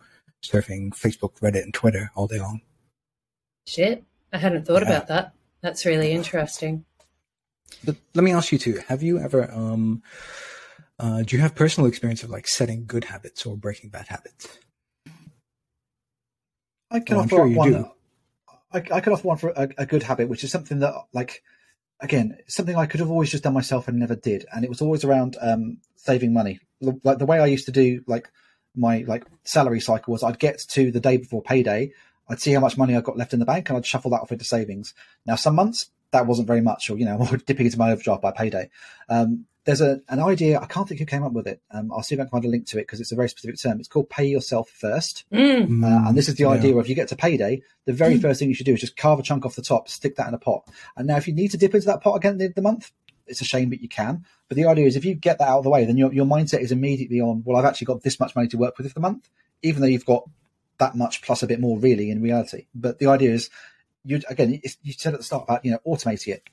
surfing 0.44 0.90
Facebook, 0.92 1.40
Reddit, 1.40 1.64
and 1.64 1.74
Twitter 1.74 2.12
all 2.16 2.28
day 2.28 2.40
long. 2.40 2.62
Shit, 3.66 4.04
I 4.34 4.38
hadn't 4.38 4.66
thought 4.66 4.82
Yeah. 4.82 4.90
about 4.90 5.08
that. 5.08 5.34
That's 5.62 5.86
really 5.86 6.12
interesting. 6.12 6.86
But 7.84 7.98
let 8.14 8.24
me 8.24 8.32
ask 8.32 8.52
you 8.52 8.58
too: 8.58 8.82
Have 8.88 9.04
you 9.04 9.20
ever, 9.20 9.52
um, 9.52 10.02
uh, 10.98 11.24
do 11.24 11.36
you 11.36 11.42
have 11.42 11.56
personal 11.56 11.88
experience 11.88 12.24
of 12.24 12.30
like 12.30 12.48
setting 12.48 12.86
good 12.86 13.06
habits 13.06 13.46
or 13.46 13.58
breaking 13.58 13.90
bad 13.90 14.08
habits? 14.08 14.58
I 16.92 17.00
can 17.00 17.18
I'm 17.18 17.24
offer 17.24 17.30
sure 17.30 17.48
one. 17.48 17.86
I, 18.72 18.78
I 18.92 19.00
can 19.02 19.14
offer 19.14 19.28
one 19.28 19.38
for 19.38 19.50
a, 19.50 19.70
a 19.78 19.86
good 19.86 20.04
habit, 20.04 20.30
which 20.30 20.44
is 20.44 20.52
something 20.52 20.80
that, 20.80 20.94
like, 21.12 21.44
again, 22.00 22.38
something 22.48 22.76
I 22.76 22.86
could 22.86 23.00
have 23.00 23.10
always 23.10 23.32
just 23.32 23.44
done 23.44 23.54
myself 23.54 23.88
and 23.88 24.00
never 24.00 24.16
did, 24.16 24.46
and 24.54 24.64
it 24.64 24.70
was 24.70 24.82
always 24.82 25.04
around 25.04 25.38
um, 25.42 25.78
saving 25.96 26.34
money. 26.34 26.60
Like 26.82 27.18
the 27.18 27.26
way 27.26 27.40
I 27.40 27.48
used 27.48 27.66
to 27.66 27.72
do, 27.72 28.02
like 28.08 28.30
my 28.76 29.04
like 29.08 29.26
salary 29.44 29.82
cycle 29.82 30.12
was, 30.14 30.24
I'd 30.24 30.40
get 30.40 30.60
to 30.70 30.92
the 30.92 31.00
day 31.00 31.18
before 31.18 31.42
payday, 31.42 31.92
I'd 32.30 32.40
see 32.40 32.52
how 32.54 32.60
much 32.60 32.78
money 32.78 32.96
I 32.96 33.02
got 33.02 33.18
left 33.18 33.34
in 33.34 33.40
the 33.40 33.46
bank, 33.46 33.70
and 33.70 33.78
I'd 33.78 33.86
shuffle 33.86 34.12
that 34.12 34.22
off 34.22 34.32
into 34.32 34.46
savings. 34.46 34.94
Now, 35.26 35.36
some 35.36 35.56
months 35.56 35.90
that 36.12 36.26
wasn't 36.28 36.48
very 36.48 36.62
much, 36.62 36.90
or 36.90 36.98
you 36.98 37.06
know, 37.06 37.26
dipping 37.46 37.66
into 37.66 37.78
my 37.78 37.92
overdraft 37.92 38.22
by 38.22 38.32
payday. 38.32 38.70
Um, 39.10 39.46
there's 39.66 39.82
a, 39.82 40.02
an 40.10 40.20
idea 40.20 40.60
I 40.60 40.66
can't 40.66 40.88
think 40.88 41.00
who 41.00 41.06
came 41.06 41.24
up 41.24 41.34
with 41.34 41.46
it. 41.46 41.62
Um, 41.70 41.92
I'll 41.92 42.02
see 42.02 42.16
if 42.16 42.22
I 42.22 42.24
can 42.24 42.32
find 42.32 42.46
a 42.46 42.48
link 42.48 42.66
to 42.68 42.78
it 42.80 42.84
because 42.84 43.00
it's 43.00 43.12
a 43.12 43.16
very 43.16 43.30
specific 43.30 43.60
term. 43.60 43.80
It's 43.80 43.90
called 43.90 44.10
"pay 44.10 44.26
yourself 44.26 44.70
first. 44.70 45.26
Mm. 45.32 45.84
Uh, 45.84 46.08
and 46.08 46.18
this 46.18 46.28
is 46.28 46.36
the 46.36 46.44
Yeah. 46.44 46.52
idea 46.52 46.74
of 46.74 46.80
if 46.80 46.90
you 46.90 46.96
get 46.96 47.10
to 47.10 47.16
payday, 47.16 47.62
the 47.86 47.94
very 47.94 48.18
first 48.20 48.40
thing 48.40 48.48
you 48.50 48.56
should 48.56 48.66
do 48.66 48.74
is 48.74 48.80
just 48.80 48.98
carve 48.98 49.20
a 49.20 49.24
chunk 49.24 49.46
off 49.46 49.56
the 49.56 49.62
top, 49.62 49.88
stick 49.88 50.16
that 50.16 50.28
in 50.28 50.34
a 50.34 50.40
pot. 50.40 50.68
And 50.98 51.08
now, 51.08 51.18
if 51.18 51.28
you 51.28 51.34
need 51.34 51.52
to 51.52 51.58
dip 51.58 51.76
into 51.76 51.88
that 51.88 52.02
pot 52.02 52.16
again 52.16 52.34
at 52.34 52.38
the 52.40 52.44
end 52.46 52.52
of 52.52 52.56
the 52.56 52.62
month, 52.64 52.92
it's 53.28 53.42
a 53.42 53.46
shame, 53.46 53.70
but 53.70 53.82
you 53.82 53.90
can. 53.90 54.26
But 54.48 54.56
the 54.56 54.66
idea 54.66 54.88
is 54.88 54.96
if 54.96 55.06
you 55.06 55.14
get 55.14 55.38
that 55.38 55.48
out 55.48 55.60
of 55.60 55.64
the 55.64 55.70
way, 55.70 55.86
then 55.86 55.98
your, 55.98 56.12
your 56.12 56.26
mindset 56.26 56.62
is 56.62 56.72
immediately 56.72 57.22
on, 57.22 57.44
well, 57.46 57.58
I've 57.58 57.66
actually 57.66 57.86
got 57.86 58.02
this 58.02 58.20
much 58.20 58.36
money 58.36 58.48
to 58.48 58.58
work 58.58 58.78
with 58.78 58.88
for 58.88 58.94
the 58.94 59.00
month, 59.02 59.30
even 59.62 59.82
though 59.82 59.88
you've 59.88 60.06
got 60.06 60.28
that 60.80 60.96
much 60.96 61.22
plus 61.22 61.44
a 61.44 61.48
bit 61.48 61.60
more 61.60 61.78
really 61.78 62.10
in 62.10 62.22
reality. 62.22 62.66
But 62.74 63.00
the 63.00 63.08
idea 63.08 63.32
is, 63.32 63.50
you 64.04 64.22
again, 64.30 64.62
you 64.82 64.94
said 64.94 65.14
at 65.14 65.20
the 65.20 65.26
start 65.26 65.44
about, 65.44 65.64
you 65.64 65.72
know, 65.72 65.80
automating 65.86 66.34
it. 66.34 66.44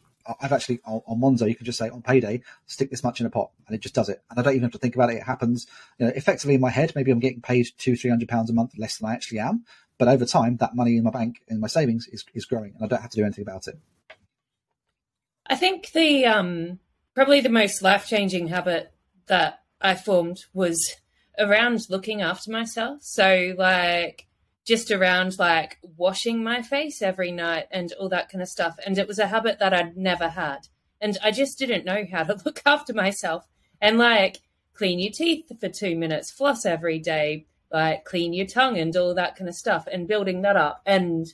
I've 0.40 0.52
actually 0.52 0.80
on, 0.84 1.02
on 1.06 1.20
Monzo, 1.20 1.48
you 1.48 1.54
can 1.54 1.64
just 1.64 1.78
say 1.78 1.88
on 1.88 2.02
payday, 2.02 2.42
stick 2.66 2.90
this 2.90 3.04
much 3.04 3.20
in 3.20 3.26
a 3.26 3.30
pot, 3.30 3.52
and 3.66 3.76
it 3.76 3.80
just 3.80 3.94
does 3.94 4.08
it. 4.08 4.22
And 4.28 4.38
I 4.38 4.42
don't 4.42 4.54
even 4.54 4.64
have 4.64 4.72
to 4.72 4.78
think 4.78 4.96
about 4.96 5.10
it. 5.10 5.18
It 5.18 5.22
happens, 5.22 5.68
you 5.98 6.06
know, 6.06 6.12
effectively 6.16 6.56
in 6.56 6.60
my 6.60 6.70
head. 6.70 6.92
Maybe 6.96 7.12
I'm 7.12 7.20
getting 7.20 7.40
paid 7.40 7.68
two, 7.78 7.94
three 7.96 8.10
hundred 8.10 8.28
pounds 8.28 8.50
a 8.50 8.52
month 8.52 8.72
less 8.76 8.98
than 8.98 9.08
I 9.08 9.14
actually 9.14 9.38
am, 9.38 9.64
but 9.98 10.08
over 10.08 10.26
time, 10.26 10.56
that 10.56 10.74
money 10.74 10.96
in 10.96 11.04
my 11.04 11.10
bank 11.10 11.36
in 11.46 11.60
my 11.60 11.68
savings 11.68 12.08
is 12.08 12.24
is 12.34 12.44
growing, 12.44 12.74
and 12.74 12.84
I 12.84 12.88
don't 12.88 13.02
have 13.02 13.10
to 13.10 13.16
do 13.16 13.24
anything 13.24 13.42
about 13.42 13.68
it. 13.68 13.78
I 15.46 15.54
think 15.54 15.92
the 15.92 16.26
um 16.26 16.80
probably 17.14 17.40
the 17.40 17.48
most 17.48 17.80
life 17.80 18.06
changing 18.06 18.48
habit 18.48 18.92
that 19.28 19.60
I 19.80 19.94
formed 19.94 20.44
was 20.52 20.96
around 21.38 21.88
looking 21.88 22.22
after 22.22 22.50
myself. 22.50 23.02
So 23.02 23.54
like 23.56 24.26
just 24.64 24.90
around 24.90 25.38
like 25.38 25.78
washing 25.96 26.42
my 26.42 26.60
face 26.62 27.00
every 27.00 27.30
night 27.30 27.66
and 27.70 27.92
all 27.92 28.08
that 28.08 28.28
kind 28.30 28.42
of 28.42 28.48
stuff. 28.48 28.76
And 28.84 28.98
it 28.98 29.06
was 29.06 29.18
a 29.18 29.28
habit 29.28 29.58
that 29.60 29.72
I'd 29.72 29.96
never 29.96 30.28
had. 30.28 30.68
And 31.00 31.16
I 31.22 31.30
just 31.30 31.58
didn't 31.58 31.84
know 31.84 32.04
how 32.10 32.24
to 32.24 32.40
look 32.44 32.62
after 32.66 32.92
myself. 32.92 33.46
And 33.80 33.98
like 33.98 34.40
clean 34.74 34.98
your 34.98 35.12
teeth 35.12 35.50
for 35.60 35.68
two 35.68 35.96
minutes, 35.96 36.30
floss 36.30 36.66
every 36.66 36.98
day, 36.98 37.46
like 37.72 38.04
clean 38.04 38.32
your 38.32 38.46
tongue 38.46 38.78
and 38.78 38.96
all 38.96 39.14
that 39.14 39.36
kind 39.36 39.48
of 39.48 39.54
stuff 39.54 39.86
and 39.90 40.08
building 40.08 40.42
that 40.42 40.56
up. 40.56 40.82
And 40.84 41.26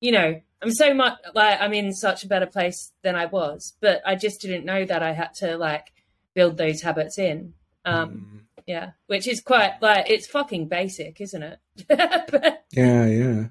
you 0.00 0.10
know, 0.10 0.40
I'm 0.60 0.72
so 0.72 0.92
much 0.94 1.18
like 1.34 1.60
I'm 1.60 1.72
in 1.72 1.92
such 1.92 2.24
a 2.24 2.28
better 2.28 2.46
place 2.46 2.92
than 3.02 3.14
I 3.14 3.26
was, 3.26 3.74
but 3.80 4.00
I 4.04 4.16
just 4.16 4.40
didn't 4.40 4.64
know 4.64 4.84
that 4.84 5.02
I 5.02 5.12
had 5.12 5.34
to 5.34 5.56
like 5.56 5.92
build 6.34 6.56
those 6.56 6.82
habits 6.82 7.18
in. 7.18 7.54
Um, 7.84 8.10
Mm. 8.10 8.40
Yeah, 8.66 8.92
which 9.06 9.26
is 9.26 9.40
quite 9.40 9.74
like 9.80 10.08
it's 10.10 10.26
fucking 10.26 10.68
basic, 10.68 11.20
isn't 11.20 11.42
it? 11.42 11.58
but, 11.88 12.64
Yeah, 12.72 13.06
yeah. 13.06 13.44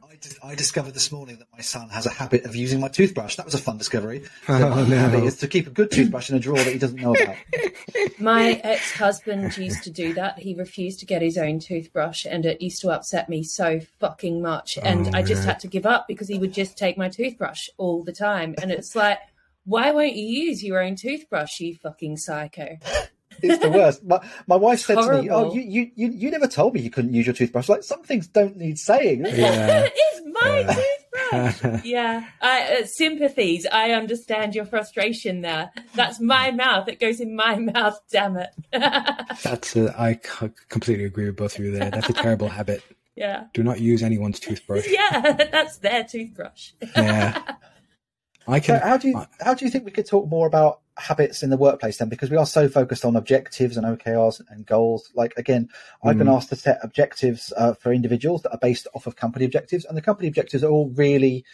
I, 0.43 0.54
discovered 0.54 0.93
this 0.93 1.12
morning 1.12 1.38
that 1.39 1.47
my 1.52 1.62
son 1.62 1.89
has 1.89 2.06
a 2.06 2.12
habit 2.12 2.45
of 2.45 2.56
using 2.56 2.80
my 2.80 2.88
toothbrush. 2.88 3.36
That 3.38 3.45
was 3.45 3.56
a 3.56 3.58
fun 3.58 3.78
discovery. 3.78 4.24
Oh, 4.47 4.60
So 4.60 4.69
my 4.69 4.88
no. 4.88 4.97
habit 4.97 5.24
is 5.24 5.38
to 5.38 5.47
keep 5.47 5.65
a 5.65 5.71
good 5.71 5.89
toothbrush 5.89 6.30
in 6.30 6.36
a 6.36 6.39
drawer 6.39 6.58
that 6.58 6.71
he 6.71 6.78
doesn't 6.78 7.02
know 7.02 7.15
about. 7.15 7.36
my 8.19 8.62
ex-husband 8.63 9.58
used 9.58 9.84
to 9.84 9.89
do 9.89 10.13
that. 10.13 10.38
He 10.38 10.54
refused 10.54 11.00
to 11.00 11.06
get 11.08 11.21
his 11.24 11.38
own 11.38 11.60
toothbrush, 11.60 12.26
and 12.26 12.45
it 12.45 12.62
used 12.62 12.82
to 12.82 12.89
upset 12.91 13.30
me 13.30 13.41
so 13.43 13.80
fucking 14.00 14.41
much. 14.41 14.78
And 14.84 15.08
Oh, 15.08 15.12
I 15.17 15.24
just 15.24 15.41
yeah. 15.43 15.47
had 15.54 15.60
to 15.62 15.67
give 15.67 15.86
up 15.88 16.08
because 16.08 16.28
he 16.28 16.38
would 16.38 16.54
just 16.54 16.78
take 16.78 16.97
my 16.97 17.10
toothbrush 17.10 17.67
all 17.78 18.04
the 18.04 18.13
time, 18.13 18.56
and 18.62 18.71
it's 18.71 18.95
like. 18.95 19.17
Why 19.63 19.91
won't 19.91 20.15
you 20.15 20.26
use 20.26 20.63
your 20.63 20.82
own 20.82 20.95
toothbrush, 20.95 21.60
you 21.60 21.76
fucking 21.76 22.17
psycho? 22.17 22.80
It's 23.44 23.62
the 23.62 23.70
worst. 23.70 24.04
My, 24.04 24.20
my 24.48 24.56
wife 24.56 24.80
said 24.82 24.96
to 24.96 25.22
me, 25.22 25.30
"Oh, 25.30 25.54
you, 25.54 25.62
you, 25.62 25.92
you, 25.96 26.10
you 26.12 26.32
never 26.32 26.48
told 26.48 26.74
me 26.74 26.82
you 26.82 26.90
couldn't 26.90 27.14
use 27.14 27.26
your 27.26 27.36
toothbrush. 27.36 27.70
Like 27.70 27.84
some 27.84 28.04
things 28.04 28.28
don't 28.28 28.58
need 28.58 28.78
saying." 28.80 29.26
Yeah. 29.26 29.88
it's 29.94 30.22
my 30.42 30.60
Yeah. 30.60 30.76
toothbrush. 31.62 31.82
yeah, 31.86 32.26
I, 32.42 32.78
uh, 32.82 32.86
sympathies. 32.86 33.66
I 33.72 33.92
understand 33.92 34.54
your 34.56 34.66
frustration 34.66 35.42
there. 35.42 35.72
That's 35.96 36.20
my 36.20 36.52
mouth. 36.52 36.88
It 36.88 37.00
goes 37.00 37.20
in 37.20 37.36
my 37.36 37.56
mouth. 37.74 38.00
Damn 38.12 38.38
it. 38.38 38.50
That's 38.72 39.76
a, 39.76 39.94
I 40.00 40.14
c- 40.24 40.50
completely 40.70 41.06
agree 41.06 41.26
with 41.26 41.38
both 41.38 41.58
of 41.58 41.66
you 41.66 41.72
there. 41.72 41.90
That's 41.92 42.10
a 42.10 42.14
terrible 42.14 42.48
habit. 42.50 42.84
yeah, 43.16 43.46
Do 43.54 43.64
not 43.64 43.80
use 43.80 44.04
anyone's 44.04 44.40
toothbrush. 44.40 44.88
yeah. 44.90 45.34
That's 45.52 45.78
their 45.78 46.04
toothbrush. 46.04 46.72
Yeah. 46.96 47.42
I 48.48 48.60
So 48.60 48.80
how 48.80 48.98
do 48.98 49.08
you 49.10 49.26
how 49.40 49.54
do 49.54 49.66
you 49.66 49.72
think 49.72 49.86
we 49.86 49.92
could 49.92 50.08
talk 50.08 50.28
more 50.30 50.48
about 50.48 50.82
habits 50.98 51.44
in 51.44 51.50
the 51.50 51.58
workplace 51.58 51.98
then? 51.98 52.10
Because 52.10 52.30
we 52.30 52.38
are 52.38 52.46
so 52.46 52.68
focused 52.68 53.06
on 53.06 53.16
objectives 53.16 53.78
and 53.78 53.86
OKRs 53.86 54.42
and 54.50 54.66
goals. 54.66 55.12
Like 55.16 55.34
again, 55.38 55.70
I've 56.04 56.18
been 56.18 56.28
Mm. 56.28 56.36
asked 56.36 56.50
to 56.50 56.56
set 56.56 56.80
objectives 56.84 57.54
uh, 57.56 57.74
for 57.74 57.94
individuals 57.94 58.42
that 58.42 58.52
are 58.52 58.60
based 58.60 58.88
off 58.94 59.08
of 59.08 59.16
company 59.16 59.46
objectives, 59.46 59.86
and 59.86 59.96
the 59.96 60.02
company 60.02 60.28
objectives 60.28 60.64
are 60.64 60.70
all 60.70 60.90
really 60.90 61.46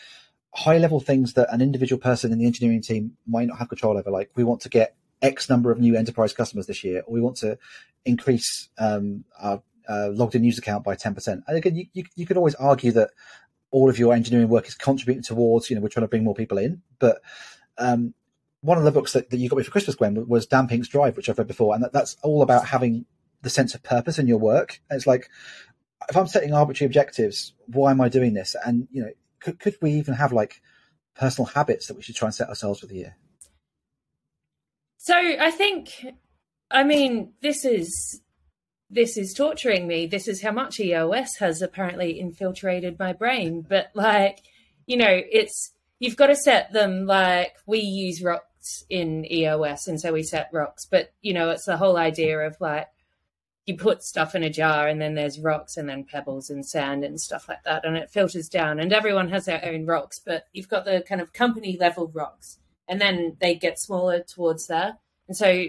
high 0.54 0.78
level 0.78 1.00
things 1.00 1.34
that 1.34 1.54
an 1.54 1.62
individual 1.62 2.00
person 2.00 2.32
in 2.32 2.40
the 2.40 2.46
engineering 2.46 2.82
team 2.82 3.18
might 3.28 3.48
not 3.48 3.60
have 3.60 3.70
control 3.70 3.98
over. 3.98 4.10
Like 4.10 4.32
we 4.36 4.44
want 4.44 4.62
to 4.62 4.70
get 4.70 4.96
X 5.22 5.50
number 5.50 5.72
of 5.72 5.80
new 5.80 5.96
enterprise 5.96 6.34
customers 6.34 6.68
this 6.68 6.84
year, 6.84 7.04
or 7.06 7.14
we 7.14 7.22
want 7.22 7.38
to 7.38 7.58
increase 8.06 8.70
um, 8.78 9.26
our 9.40 9.62
uh, 9.90 10.10
logged 10.10 10.36
in 10.36 10.44
user 10.44 10.62
count 10.62 10.84
by 10.84 10.96
10%. 10.96 11.44
And 11.48 11.58
again, 11.58 11.76
you, 11.76 11.86
you, 11.94 12.04
you 12.16 12.26
could 12.26 12.38
always 12.38 12.56
argue 12.56 12.92
that 12.92 13.12
all 13.72 13.90
of 13.90 14.00
your 14.00 14.14
engineering 14.14 14.50
work 14.50 14.68
is 14.68 14.76
contributing 14.76 15.24
towards, 15.24 15.70
you 15.70 15.76
know, 15.76 15.82
we're 15.82 15.90
trying 15.90 16.06
to 16.06 16.10
bring 16.10 16.24
more 16.24 16.36
people 16.36 16.58
in. 16.58 16.82
But 17.00 17.22
um, 17.78 18.14
one 18.62 18.78
of 18.78 18.84
the 18.84 18.92
books 18.92 19.14
that, 19.14 19.30
that 19.30 19.38
you 19.38 19.50
got 19.50 19.58
me 19.58 19.64
for 19.64 19.72
Christmas, 19.72 19.96
Gwen, 19.96 20.28
was 20.28 20.46
Dan 20.46 20.68
Pink's 20.68 20.88
Drive, 20.88 21.18
which 21.18 21.30
I've 21.30 21.38
read 21.38 21.48
before. 21.48 21.74
And 21.76 21.84
that, 21.84 21.94
that's 21.94 22.16
all 22.24 22.42
about 22.42 22.68
having 22.68 23.06
the 23.42 23.50
sense 23.50 23.76
of 23.76 23.84
purpose 23.84 24.20
in 24.20 24.28
your 24.28 24.40
work. 24.40 24.82
And 24.90 24.98
it's 24.98 25.08
like, 25.08 25.30
if 26.10 26.16
I'm 26.16 26.28
setting 26.28 26.54
arbitrary 26.54 26.88
objectives, 26.88 27.54
why 27.66 27.92
am 27.92 28.02
I 28.02 28.10
doing 28.10 28.34
this? 28.34 28.56
And, 28.66 28.88
you 28.92 29.04
know, 29.04 29.12
could, 29.40 29.60
could 29.60 29.76
we 29.82 29.92
even 29.92 30.14
have 30.14 30.32
like 30.32 30.62
personal 31.16 31.48
habits 31.48 31.88
that 31.88 31.96
we 31.96 32.04
should 32.04 32.16
try 32.16 32.28
and 32.28 32.36
set 32.36 32.50
ourselves 32.50 32.80
for 32.80 32.88
the 32.88 32.96
year? 32.96 33.18
So 34.98 35.16
I 35.16 35.52
think, 35.52 36.06
I 36.72 36.84
mean, 36.84 37.34
this 37.42 37.66
is 37.66 38.22
this 38.90 39.18
is 39.18 39.34
torturing 39.34 39.88
me. 39.88 40.08
This 40.08 40.28
is 40.28 40.42
how 40.42 40.52
much 40.52 40.80
EOS 40.80 41.38
has 41.38 41.62
apparently 41.62 42.20
infiltrated 42.20 42.98
my 42.98 43.14
brain. 43.14 43.66
But 43.68 43.92
like, 43.94 44.40
you 44.86 44.98
know, 44.98 45.22
it's 45.32 45.72
you've 46.00 46.16
got 46.16 46.28
to 46.28 46.36
set 46.36 46.72
them 46.72 47.06
like 47.06 47.56
we 47.66 47.80
use 47.80 48.24
rocks 48.24 48.86
in 48.90 49.30
EOS, 49.32 49.88
and 49.88 50.00
so 50.00 50.14
we 50.14 50.24
set 50.24 50.50
rocks. 50.54 50.86
But 50.86 51.14
you 51.22 51.34
know, 51.34 51.50
it's 51.50 51.66
the 51.66 51.78
whole 51.78 51.98
idea 51.98 52.40
of 52.40 52.56
like 52.62 52.88
you 53.66 53.76
put 53.76 54.04
stuff 54.04 54.36
in 54.36 54.44
a 54.44 54.50
jar, 54.50 54.88
and 54.88 55.02
then 55.02 55.16
there's 55.16 55.40
rocks, 55.40 55.76
and 55.76 55.90
then 55.90 56.06
pebbles 56.06 56.50
and 56.50 56.66
sand 56.66 57.04
and 57.04 57.20
stuff 57.20 57.50
like 57.50 57.64
that, 57.66 57.86
and 57.86 57.98
it 57.98 58.10
filters 58.10 58.48
down. 58.48 58.80
And 58.80 58.94
everyone 58.94 59.30
has 59.30 59.46
their 59.46 59.64
own 59.66 59.86
rocks, 59.86 60.20
but 60.26 60.46
you've 60.54 60.70
got 60.70 60.86
the 60.86 61.04
kind 61.08 61.20
of 61.20 61.34
company 61.34 61.78
level 61.78 62.08
rocks, 62.14 62.58
and 62.88 63.02
then 63.02 63.36
they 63.42 63.56
get 63.56 63.80
smaller 63.80 64.22
towards 64.22 64.68
there. 64.68 64.98
And 65.28 65.36
so 65.36 65.66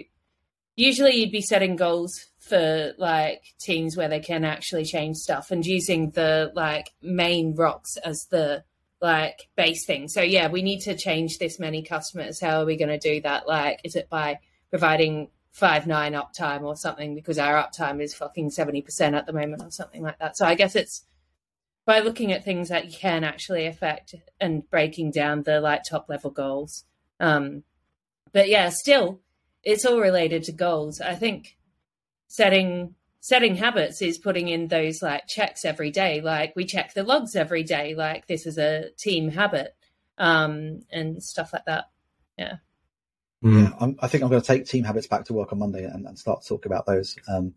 usually 0.77 1.17
you'd 1.17 1.33
be 1.33 1.41
setting 1.41 1.75
goals 1.75 2.28
for 2.49 2.93
like 2.97 3.43
teams 3.59 3.95
where 3.95 4.09
they 4.09 4.19
can 4.19 4.43
actually 4.43 4.85
change 4.85 5.17
stuff 5.17 5.51
and 5.51 5.65
using 5.65 6.11
the 6.11 6.51
like 6.55 6.89
main 7.01 7.55
rocks 7.55 7.97
as 7.97 8.25
the 8.31 8.63
like 9.01 9.47
base 9.55 9.85
thing. 9.85 10.07
So 10.07 10.21
yeah, 10.21 10.49
we 10.49 10.61
need 10.61 10.81
to 10.81 10.97
change 10.97 11.37
this 11.37 11.59
many 11.59 11.83
customers. 11.83 12.41
How 12.41 12.61
are 12.61 12.65
we 12.65 12.77
going 12.77 12.89
to 12.89 12.97
do 12.99 13.21
that? 13.21 13.47
Like, 13.47 13.79
is 13.83 13.95
it 13.95 14.09
by 14.09 14.39
providing 14.69 15.29
five 15.51 15.87
nine 15.87 16.13
uptime 16.13 16.63
or 16.63 16.75
something? 16.75 17.15
Because 17.15 17.37
our 17.37 17.55
uptime 17.55 18.01
is 18.01 18.13
fucking 18.13 18.49
seventy 18.51 18.81
percent 18.81 19.15
at 19.15 19.25
the 19.25 19.33
moment 19.33 19.63
or 19.63 19.71
something 19.71 20.01
like 20.01 20.19
that. 20.19 20.37
So 20.37 20.45
I 20.45 20.55
guess 20.55 20.75
it's 20.75 21.05
by 21.85 21.99
looking 21.99 22.31
at 22.31 22.43
things 22.43 22.69
that 22.69 22.91
you 22.91 22.97
can 22.97 23.23
actually 23.23 23.65
affect 23.65 24.15
and 24.39 24.69
breaking 24.69 25.11
down 25.11 25.43
the 25.43 25.61
like 25.61 25.83
top 25.83 26.07
level 26.09 26.29
goals. 26.29 26.83
Um, 27.19 27.63
but 28.31 28.47
yeah, 28.47 28.69
still, 28.69 29.21
it's 29.63 29.85
all 29.85 29.99
related 29.99 30.43
to 30.43 30.51
goals. 30.51 31.01
I 31.01 31.15
think 31.15 31.57
setting 32.29 32.95
setting 33.19 33.55
habits 33.55 34.01
is 34.01 34.17
putting 34.17 34.47
in 34.47 34.69
those 34.69 35.01
like 35.01 35.27
checks 35.27 35.65
every 35.65 35.91
day. 35.91 36.21
Like 36.21 36.55
we 36.55 36.63
check 36.63 36.93
the 36.93 37.03
logs 37.03 37.35
every 37.35 37.63
day. 37.63 37.93
Like 37.95 38.27
this 38.27 38.45
is 38.45 38.57
a 38.57 38.91
team 38.97 39.29
habit, 39.29 39.75
um, 40.17 40.83
and 40.89 41.21
stuff 41.21 41.51
like 41.51 41.65
that. 41.65 41.89
Yeah. 42.37 42.55
Yeah, 43.41 43.71
I'm, 43.79 43.97
I 44.01 44.07
think 44.07 44.21
I'm 44.21 44.29
going 44.29 44.41
to 44.41 44.47
take 44.47 44.65
team 44.65 44.83
habits 44.83 45.07
back 45.07 45.23
to 45.25 45.33
work 45.33 45.53
on 45.53 45.59
Monday 45.59 45.85
and, 45.85 46.05
and 46.05 46.19
start 46.19 46.41
to 46.41 46.47
talk 46.47 46.65
about 46.65 46.85
those. 46.85 47.15
Um, 47.27 47.53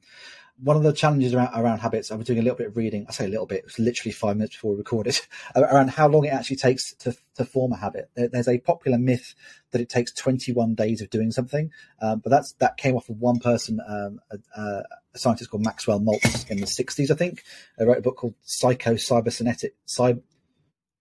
one 0.62 0.76
of 0.76 0.82
the 0.84 0.92
challenges 0.92 1.34
around, 1.34 1.50
around 1.54 1.80
habits, 1.80 2.12
I 2.12 2.14
was 2.14 2.26
doing 2.26 2.38
a 2.38 2.42
little 2.42 2.56
bit 2.56 2.68
of 2.68 2.76
reading. 2.76 3.04
I 3.08 3.12
say 3.12 3.24
a 3.24 3.28
little 3.28 3.46
bit; 3.46 3.58
it 3.58 3.64
was 3.64 3.78
literally 3.78 4.12
five 4.12 4.36
minutes 4.36 4.54
before 4.54 4.72
we 4.72 4.78
recorded. 4.78 5.20
around 5.56 5.90
how 5.90 6.08
long 6.08 6.24
it 6.24 6.32
actually 6.32 6.56
takes 6.56 6.94
to 6.96 7.16
to 7.34 7.44
form 7.44 7.72
a 7.72 7.76
habit. 7.76 8.10
There, 8.14 8.28
there's 8.28 8.48
a 8.48 8.58
popular 8.58 8.98
myth 8.98 9.34
that 9.72 9.80
it 9.80 9.88
takes 9.88 10.12
21 10.12 10.74
days 10.74 11.00
of 11.00 11.10
doing 11.10 11.32
something, 11.32 11.70
um, 12.00 12.20
but 12.20 12.30
that's 12.30 12.52
that 12.54 12.76
came 12.76 12.94
off 12.94 13.08
of 13.08 13.18
one 13.18 13.40
person, 13.40 13.80
um, 13.86 14.20
a, 14.30 14.60
a, 14.60 15.18
scientist 15.18 15.50
called 15.50 15.64
Maxwell 15.64 16.00
Maltz 16.00 16.50
in 16.50 16.60
the 16.60 16.66
60s, 16.66 17.10
I 17.10 17.14
think. 17.14 17.42
He 17.78 17.84
wrote 17.84 17.98
a 17.98 18.02
book 18.02 18.16
called 18.16 18.34
Psycho 18.42 18.96
Cybernetic. 18.96 19.74
Cyber 19.86 20.22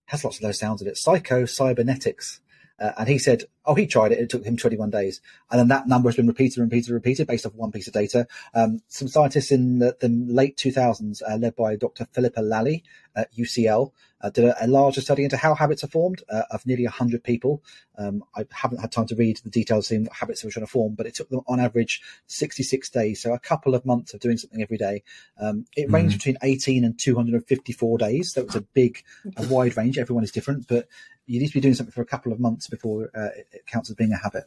has 0.06 0.24
lots 0.24 0.38
of 0.38 0.44
those 0.44 0.60
sounds 0.60 0.82
in 0.82 0.88
it. 0.88 0.98
Psycho 0.98 1.46
Cybernetics. 1.46 2.42
Uh, 2.82 2.94
and 2.98 3.08
he 3.08 3.20
said, 3.20 3.44
oh, 3.66 3.76
he 3.76 3.86
tried 3.86 4.12
it. 4.12 4.20
It 4.20 4.30
took 4.30 4.44
him 4.44 4.58
21 4.58 4.90
days. 4.90 5.22
And 5.52 5.60
then 5.60 5.68
that 5.68 5.88
number 5.88 6.10
has 6.10 6.16
been 6.16 6.28
repeated 6.28 6.58
and 6.58 6.72
repeated 6.72 6.90
and 6.90 6.96
repeated 6.96 7.28
based 7.28 7.46
off 7.46 7.54
one 7.54 7.72
piece 7.72 7.88
of 7.88 7.94
data. 7.94 8.28
Um, 8.54 8.82
some 8.88 9.08
scientists 9.08 9.52
in 9.52 9.80
the, 9.80 9.96
the 10.00 10.10
late 10.10 10.58
2000s, 10.58 11.22
uh, 11.28 11.36
led 11.36 11.56
by 11.56 11.76
Dr. 11.76 12.08
Philippa 12.12 12.42
Lally 12.42 12.84
at 13.16 13.34
UCL, 13.36 13.92
uh, 14.22 14.30
did 14.30 14.46
a, 14.46 14.66
a, 14.66 14.68
larger 14.68 15.02
study 15.02 15.24
into 15.24 15.38
how 15.38 15.54
habits 15.54 15.84
are 15.84 15.88
formed 15.88 16.24
uh, 16.30 16.44
of 16.52 16.66
nearly 16.66 16.84
100 16.84 17.24
people. 17.24 17.64
Um, 17.98 18.24
I 18.36 18.46
haven't 18.52 18.80
had 18.80 18.92
time 18.92 19.08
to 19.08 19.16
read 19.16 19.38
the 19.44 19.50
details, 19.50 19.88
seeing 19.88 20.04
what 20.04 20.14
habits 20.14 20.42
they 20.42 20.48
were 20.48 20.52
trying 20.52 20.66
to 20.66 20.72
form, 20.72 20.96
but 20.96 21.06
it 21.06 21.16
took 21.16 21.30
them 21.30 21.42
on 21.48 21.60
average 21.60 22.02
66 22.28 22.90
days, 22.90 23.22
so 23.22 23.34
a 23.34 23.40
couple 23.40 23.76
of 23.76 23.86
months 23.86 24.14
of 24.14 24.20
doing 24.20 24.38
something 24.38 24.62
every 24.62 24.78
day. 24.78 25.04
Um, 25.40 25.66
it 25.76 25.90
mm. 25.90 25.94
ranged 25.94 26.18
between 26.18 26.38
18 26.42 26.84
and 26.84 26.98
254 26.98 27.98
days, 27.98 28.34
so 28.34 28.42
it 28.42 28.48
was 28.48 28.56
a 28.56 28.62
big, 28.62 29.04
a 29.38 29.48
wide 29.48 29.76
range. 29.76 29.98
Everyone 29.98 30.24
is 30.24 30.32
different, 30.32 30.68
but 30.68 30.88
you 31.26 31.40
need 31.40 31.48
to 31.48 31.54
be 31.54 31.62
doing 31.62 31.74
something 31.74 31.94
for 31.94 32.02
a 32.02 32.06
couple 32.06 32.32
of 32.32 32.40
months 32.40 32.68
before 32.68 33.10
uh, 33.16 33.30
it, 33.38 33.48
it, 33.52 33.66
counts 33.68 33.90
as 33.90 33.96
being 33.96 34.12
a 34.12 34.18
habit. 34.18 34.44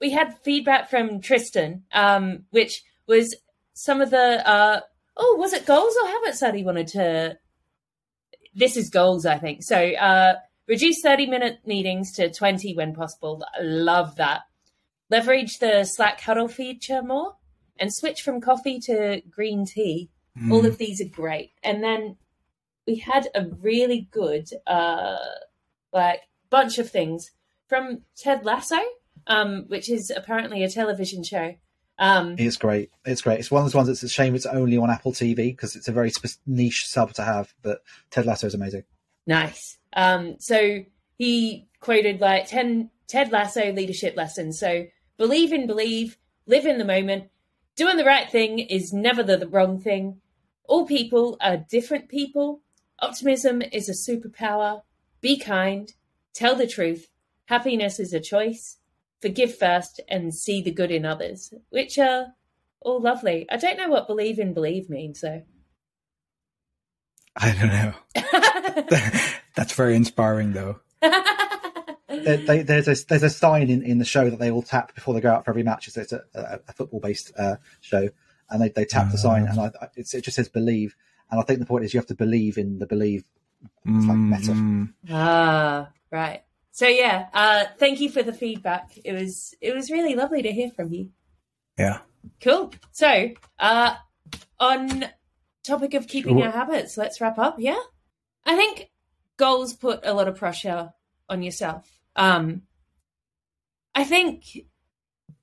We 0.00 0.10
had 0.10 0.38
feedback 0.42 0.88
from 0.88 1.20
Tristan, 1.20 1.84
um, 1.92 2.44
which 2.50 2.82
was 3.06 3.34
some 3.74 4.00
of 4.00 4.10
the 4.10 4.48
uh, 4.48 4.80
oh, 5.16 5.36
was 5.38 5.52
it 5.52 5.66
goals 5.66 5.94
or 6.02 6.08
habits 6.08 6.40
that 6.40 6.54
he 6.54 6.62
wanted 6.62 6.88
to? 6.88 7.38
This 8.54 8.76
is 8.76 8.90
goals, 8.90 9.26
I 9.26 9.38
think. 9.38 9.62
So 9.62 9.76
uh, 9.76 10.34
reduce 10.66 11.00
thirty 11.02 11.26
minute 11.26 11.60
meetings 11.66 12.12
to 12.12 12.32
twenty 12.32 12.74
when 12.74 12.94
possible. 12.94 13.44
Love 13.60 14.16
that. 14.16 14.42
Leverage 15.10 15.58
the 15.58 15.84
Slack 15.84 16.20
huddle 16.20 16.48
feature 16.48 17.02
more 17.02 17.34
and 17.78 17.92
switch 17.92 18.22
from 18.22 18.40
coffee 18.40 18.78
to 18.80 19.22
green 19.30 19.64
tea. 19.64 20.10
Mm. 20.38 20.52
All 20.52 20.66
of 20.66 20.78
these 20.78 21.00
are 21.00 21.08
great. 21.08 21.52
And 21.62 21.82
then 21.82 22.16
we 22.86 22.96
had 22.96 23.28
a 23.34 23.46
really 23.60 24.08
good 24.10 24.48
uh, 24.66 25.16
like 25.92 26.20
bunch 26.50 26.78
of 26.78 26.90
things 26.90 27.30
from 27.68 28.02
Ted 28.16 28.44
Lasso, 28.44 28.78
um, 29.26 29.64
which 29.68 29.90
is 29.90 30.10
apparently 30.14 30.62
a 30.62 30.70
television 30.70 31.22
show. 31.22 31.54
Um, 31.98 32.36
it's 32.38 32.56
great. 32.56 32.90
It's 33.04 33.22
great. 33.22 33.40
It's 33.40 33.50
one 33.50 33.60
of 33.60 33.66
those 33.66 33.74
ones 33.74 33.88
that's 33.88 34.02
a 34.04 34.08
shame 34.08 34.34
it's 34.34 34.46
only 34.46 34.76
on 34.76 34.90
Apple 34.90 35.12
TV 35.12 35.36
because 35.36 35.74
it's 35.74 35.88
a 35.88 35.92
very 35.92 36.12
niche 36.46 36.86
sub 36.86 37.12
to 37.14 37.24
have. 37.24 37.52
But 37.62 37.82
Ted 38.10 38.24
Lasso 38.24 38.46
is 38.46 38.54
amazing. 38.54 38.84
Nice. 39.26 39.78
Um, 39.94 40.36
so 40.38 40.84
he 41.16 41.68
quoted 41.80 42.20
like 42.20 42.46
10 42.46 42.90
Ted 43.08 43.32
Lasso 43.32 43.72
leadership 43.72 44.16
lessons. 44.16 44.58
So 44.58 44.86
believe 45.16 45.52
in 45.52 45.66
believe, 45.66 46.16
live 46.46 46.66
in 46.66 46.78
the 46.78 46.84
moment. 46.84 47.30
Doing 47.76 47.96
the 47.96 48.04
right 48.04 48.30
thing 48.30 48.58
is 48.58 48.92
never 48.92 49.22
the, 49.22 49.36
the 49.36 49.48
wrong 49.48 49.80
thing. 49.80 50.20
All 50.64 50.86
people 50.86 51.36
are 51.40 51.56
different 51.56 52.08
people. 52.08 52.60
Optimism 53.00 53.62
is 53.62 53.88
a 53.88 53.92
superpower. 53.92 54.82
Be 55.20 55.38
kind, 55.38 55.92
tell 56.32 56.54
the 56.54 56.66
truth. 56.66 57.08
Happiness 57.46 57.98
is 57.98 58.12
a 58.12 58.20
choice. 58.20 58.76
Forgive 59.20 59.56
first 59.56 60.00
and 60.08 60.34
see 60.34 60.62
the 60.62 60.70
good 60.70 60.90
in 60.90 61.04
others, 61.04 61.52
which 61.70 61.98
are 61.98 62.28
all 62.80 63.00
lovely. 63.00 63.46
I 63.50 63.56
don't 63.56 63.76
know 63.76 63.88
what 63.88 64.06
believe 64.06 64.38
in 64.38 64.54
believe 64.54 64.88
means, 64.88 65.20
though. 65.20 65.42
I 67.36 67.52
don't 67.52 67.68
know. 67.68 67.94
That's 69.54 69.72
very 69.72 69.96
inspiring, 69.96 70.52
though. 70.52 70.80
they, 72.08 72.62
there's 72.62 72.88
a 72.88 73.06
there's 73.06 73.22
a 73.22 73.30
sign 73.30 73.70
in, 73.70 73.82
in 73.82 73.98
the 73.98 74.04
show 74.04 74.28
that 74.28 74.38
they 74.38 74.50
all 74.50 74.62
tap 74.62 74.94
before 74.94 75.14
they 75.14 75.20
go 75.20 75.30
out 75.30 75.44
for 75.44 75.50
every 75.50 75.62
match. 75.62 75.88
It's 75.88 76.12
a, 76.12 76.22
a, 76.34 76.60
a 76.68 76.72
football 76.72 77.00
based 77.00 77.32
uh, 77.38 77.56
show, 77.80 78.08
and 78.50 78.62
they, 78.62 78.68
they 78.68 78.84
tap 78.84 79.08
uh, 79.08 79.12
the 79.12 79.18
sign, 79.18 79.46
and 79.46 79.60
I, 79.60 79.70
it 79.96 80.06
just 80.06 80.36
says 80.36 80.48
believe. 80.48 80.96
And 81.30 81.40
I 81.40 81.44
think 81.44 81.58
the 81.58 81.66
point 81.66 81.84
is 81.84 81.92
you 81.92 82.00
have 82.00 82.06
to 82.06 82.14
believe 82.14 82.56
in 82.56 82.78
the 82.78 82.86
believe 82.86 83.24
it's 83.84 84.06
like 84.06 84.16
meta. 84.16 84.52
Mm. 84.52 84.92
Ah, 85.10 85.90
right. 86.10 86.42
So 86.70 86.86
yeah, 86.86 87.28
uh, 87.34 87.64
thank 87.78 88.00
you 88.00 88.10
for 88.10 88.22
the 88.22 88.32
feedback. 88.32 88.98
It 89.04 89.12
was 89.12 89.54
it 89.60 89.74
was 89.74 89.90
really 89.90 90.14
lovely 90.14 90.42
to 90.42 90.52
hear 90.52 90.70
from 90.70 90.92
you. 90.92 91.10
Yeah. 91.78 91.98
Cool. 92.42 92.72
So, 92.90 93.30
uh, 93.58 93.94
on 94.58 95.04
topic 95.64 95.94
of 95.94 96.08
keeping 96.08 96.38
sure. 96.38 96.46
our 96.46 96.52
habits, 96.52 96.96
let's 96.96 97.20
wrap 97.20 97.38
up. 97.38 97.56
Yeah. 97.58 97.80
I 98.44 98.56
think 98.56 98.90
goals 99.36 99.74
put 99.74 100.00
a 100.04 100.14
lot 100.14 100.28
of 100.28 100.36
pressure 100.36 100.92
on 101.28 101.42
yourself. 101.42 101.88
Um, 102.16 102.62
I 103.94 104.04
think, 104.04 104.44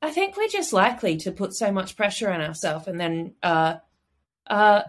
I 0.01 0.11
think 0.11 0.35
we're 0.35 0.47
just 0.47 0.73
likely 0.73 1.17
to 1.17 1.31
put 1.31 1.53
so 1.53 1.71
much 1.71 1.95
pressure 1.95 2.29
on 2.29 2.41
ourselves 2.41 2.87
and 2.87 2.99
then, 2.99 3.35
uh, 3.41 3.75
uh, 4.47 4.83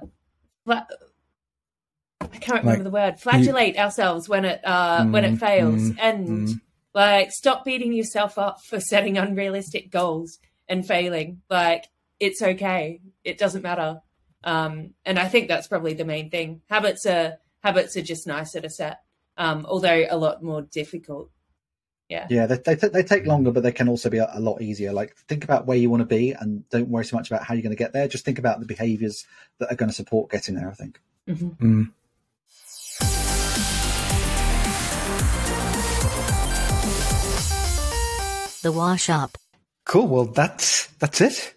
I 2.33 2.39
can't 2.39 2.65
remember 2.65 2.85
like, 2.85 2.85
the 2.85 2.91
word 2.91 3.21
flagellate 3.21 3.75
you, 3.75 3.81
ourselves 3.81 4.29
when 4.29 4.45
it 4.45 4.61
uh, 4.65 5.05
mm, 5.05 5.13
when 5.13 5.25
it 5.25 5.39
fails, 5.39 5.83
mm, 5.83 5.97
and 5.99 6.49
mm. 6.49 6.61
like 6.95 7.31
stop 7.33 7.65
beating 7.65 7.93
yourself 7.93 8.39
up 8.39 8.63
for 8.63 8.81
setting 8.81 9.19
unrealistic 9.19 9.91
goals 9.91 10.39
and 10.69 10.87
failing. 10.87 11.43
Like 11.51 11.87
it's 12.21 12.43
okay, 12.43 13.01
it 13.25 13.39
doesn't 13.39 13.63
matter. 13.63 14.01
Um, 14.45 14.95
and 15.05 15.19
I 15.19 15.29
think 15.29 15.49
that's 15.49 15.69
probably 15.69 15.95
the 15.95 16.05
main 16.05 16.31
thing. 16.31 16.63
Habits 16.71 17.05
are 17.07 17.39
habits 17.63 17.97
are 17.97 18.03
just 18.03 18.27
nicer 18.27 18.61
to 18.61 18.71
set, 18.71 19.01
um, 19.37 19.67
although 19.69 20.07
a 20.09 20.17
lot 20.17 20.43
more 20.43 20.63
difficult. 20.63 21.31
Yeah, 22.09 22.29
yeah, 22.31 22.47
they 22.47 22.59
they, 22.59 22.75
they 22.89 23.03
take 23.03 23.27
longer, 23.27 23.51
but 23.51 23.65
they 23.65 23.73
can 23.73 23.89
also 23.89 24.09
be 24.09 24.19
a, 24.19 24.31
a, 24.33 24.39
lot 24.39 24.63
easier. 24.63 24.93
Like 24.93 25.17
think 25.29 25.43
about 25.43 25.67
where 25.67 25.77
you 25.77 25.91
want 25.91 26.03
to 26.03 26.07
be, 26.07 26.33
and 26.33 26.69
don't 26.69 26.89
worry 26.89 27.05
so 27.05 27.17
much 27.17 27.29
about 27.29 27.43
how 27.43 27.55
you're 27.55 27.65
going 27.65 27.75
to 27.75 27.77
get 27.77 27.93
there. 27.93 28.07
Just 28.07 28.25
think 28.25 28.39
about 28.39 28.61
the 28.61 28.67
behaviours 28.67 29.27
that 29.59 29.73
are 29.73 29.75
going 29.75 29.89
to 29.89 29.95
support 29.95 30.31
getting 30.31 30.55
there. 30.55 30.71
I 30.71 30.75
think. 30.75 31.01
Mm-hmm. 31.29 31.81
Mm. 31.81 31.91
The 38.67 38.73
wash 38.73 39.09
up. 39.09 39.39
Cool. 39.85 40.09
Well, 40.09 40.25
that's 40.25 40.89
that's 40.99 41.21
it. 41.21 41.55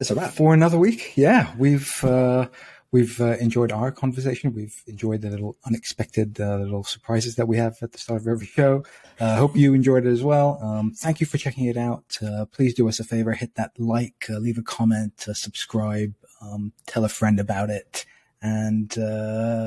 It's 0.00 0.10
a 0.10 0.14
wrap 0.14 0.32
for 0.32 0.54
another 0.54 0.78
week. 0.78 1.12
Yeah, 1.14 1.52
we've 1.58 2.02
uh, 2.02 2.48
we've 2.90 3.20
uh, 3.20 3.36
enjoyed 3.36 3.70
our 3.70 3.92
conversation. 3.92 4.54
We've 4.54 4.82
enjoyed 4.86 5.20
the 5.20 5.28
little 5.28 5.56
unexpected 5.66 6.40
uh, 6.40 6.56
little 6.56 6.84
surprises 6.84 7.36
that 7.36 7.46
we 7.46 7.58
have 7.58 7.76
at 7.82 7.92
the 7.92 7.98
start 7.98 8.22
of 8.22 8.28
every 8.28 8.46
show. 8.46 8.82
I 9.20 9.24
uh, 9.24 9.36
hope 9.36 9.56
you 9.56 9.74
enjoyed 9.74 10.06
it 10.06 10.10
as 10.10 10.22
well. 10.22 10.58
Um, 10.62 10.92
thank 10.92 11.20
you 11.20 11.26
for 11.26 11.36
checking 11.36 11.66
it 11.66 11.76
out. 11.76 12.16
Uh, 12.26 12.46
please 12.46 12.72
do 12.72 12.88
us 12.88 12.98
a 12.98 13.04
favor, 13.04 13.32
hit 13.32 13.54
that 13.56 13.72
like, 13.78 14.26
uh, 14.30 14.38
leave 14.38 14.56
a 14.56 14.62
comment, 14.62 15.26
subscribe, 15.34 16.14
um, 16.40 16.72
tell 16.86 17.04
a 17.04 17.10
friend 17.10 17.38
about 17.38 17.68
it, 17.68 18.06
and 18.40 18.88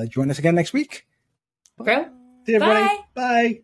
join 0.10 0.32
us 0.32 0.40
again 0.40 0.56
next 0.56 0.74
week. 0.74 1.06
Okay. 1.80 2.06
See 2.46 2.54
you, 2.54 2.62
everybody. 2.62 2.88
Bye. 2.88 3.04
Bye. 3.14 3.62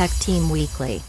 Tech 0.00 0.18
Team 0.18 0.48
Weekly 0.48 1.02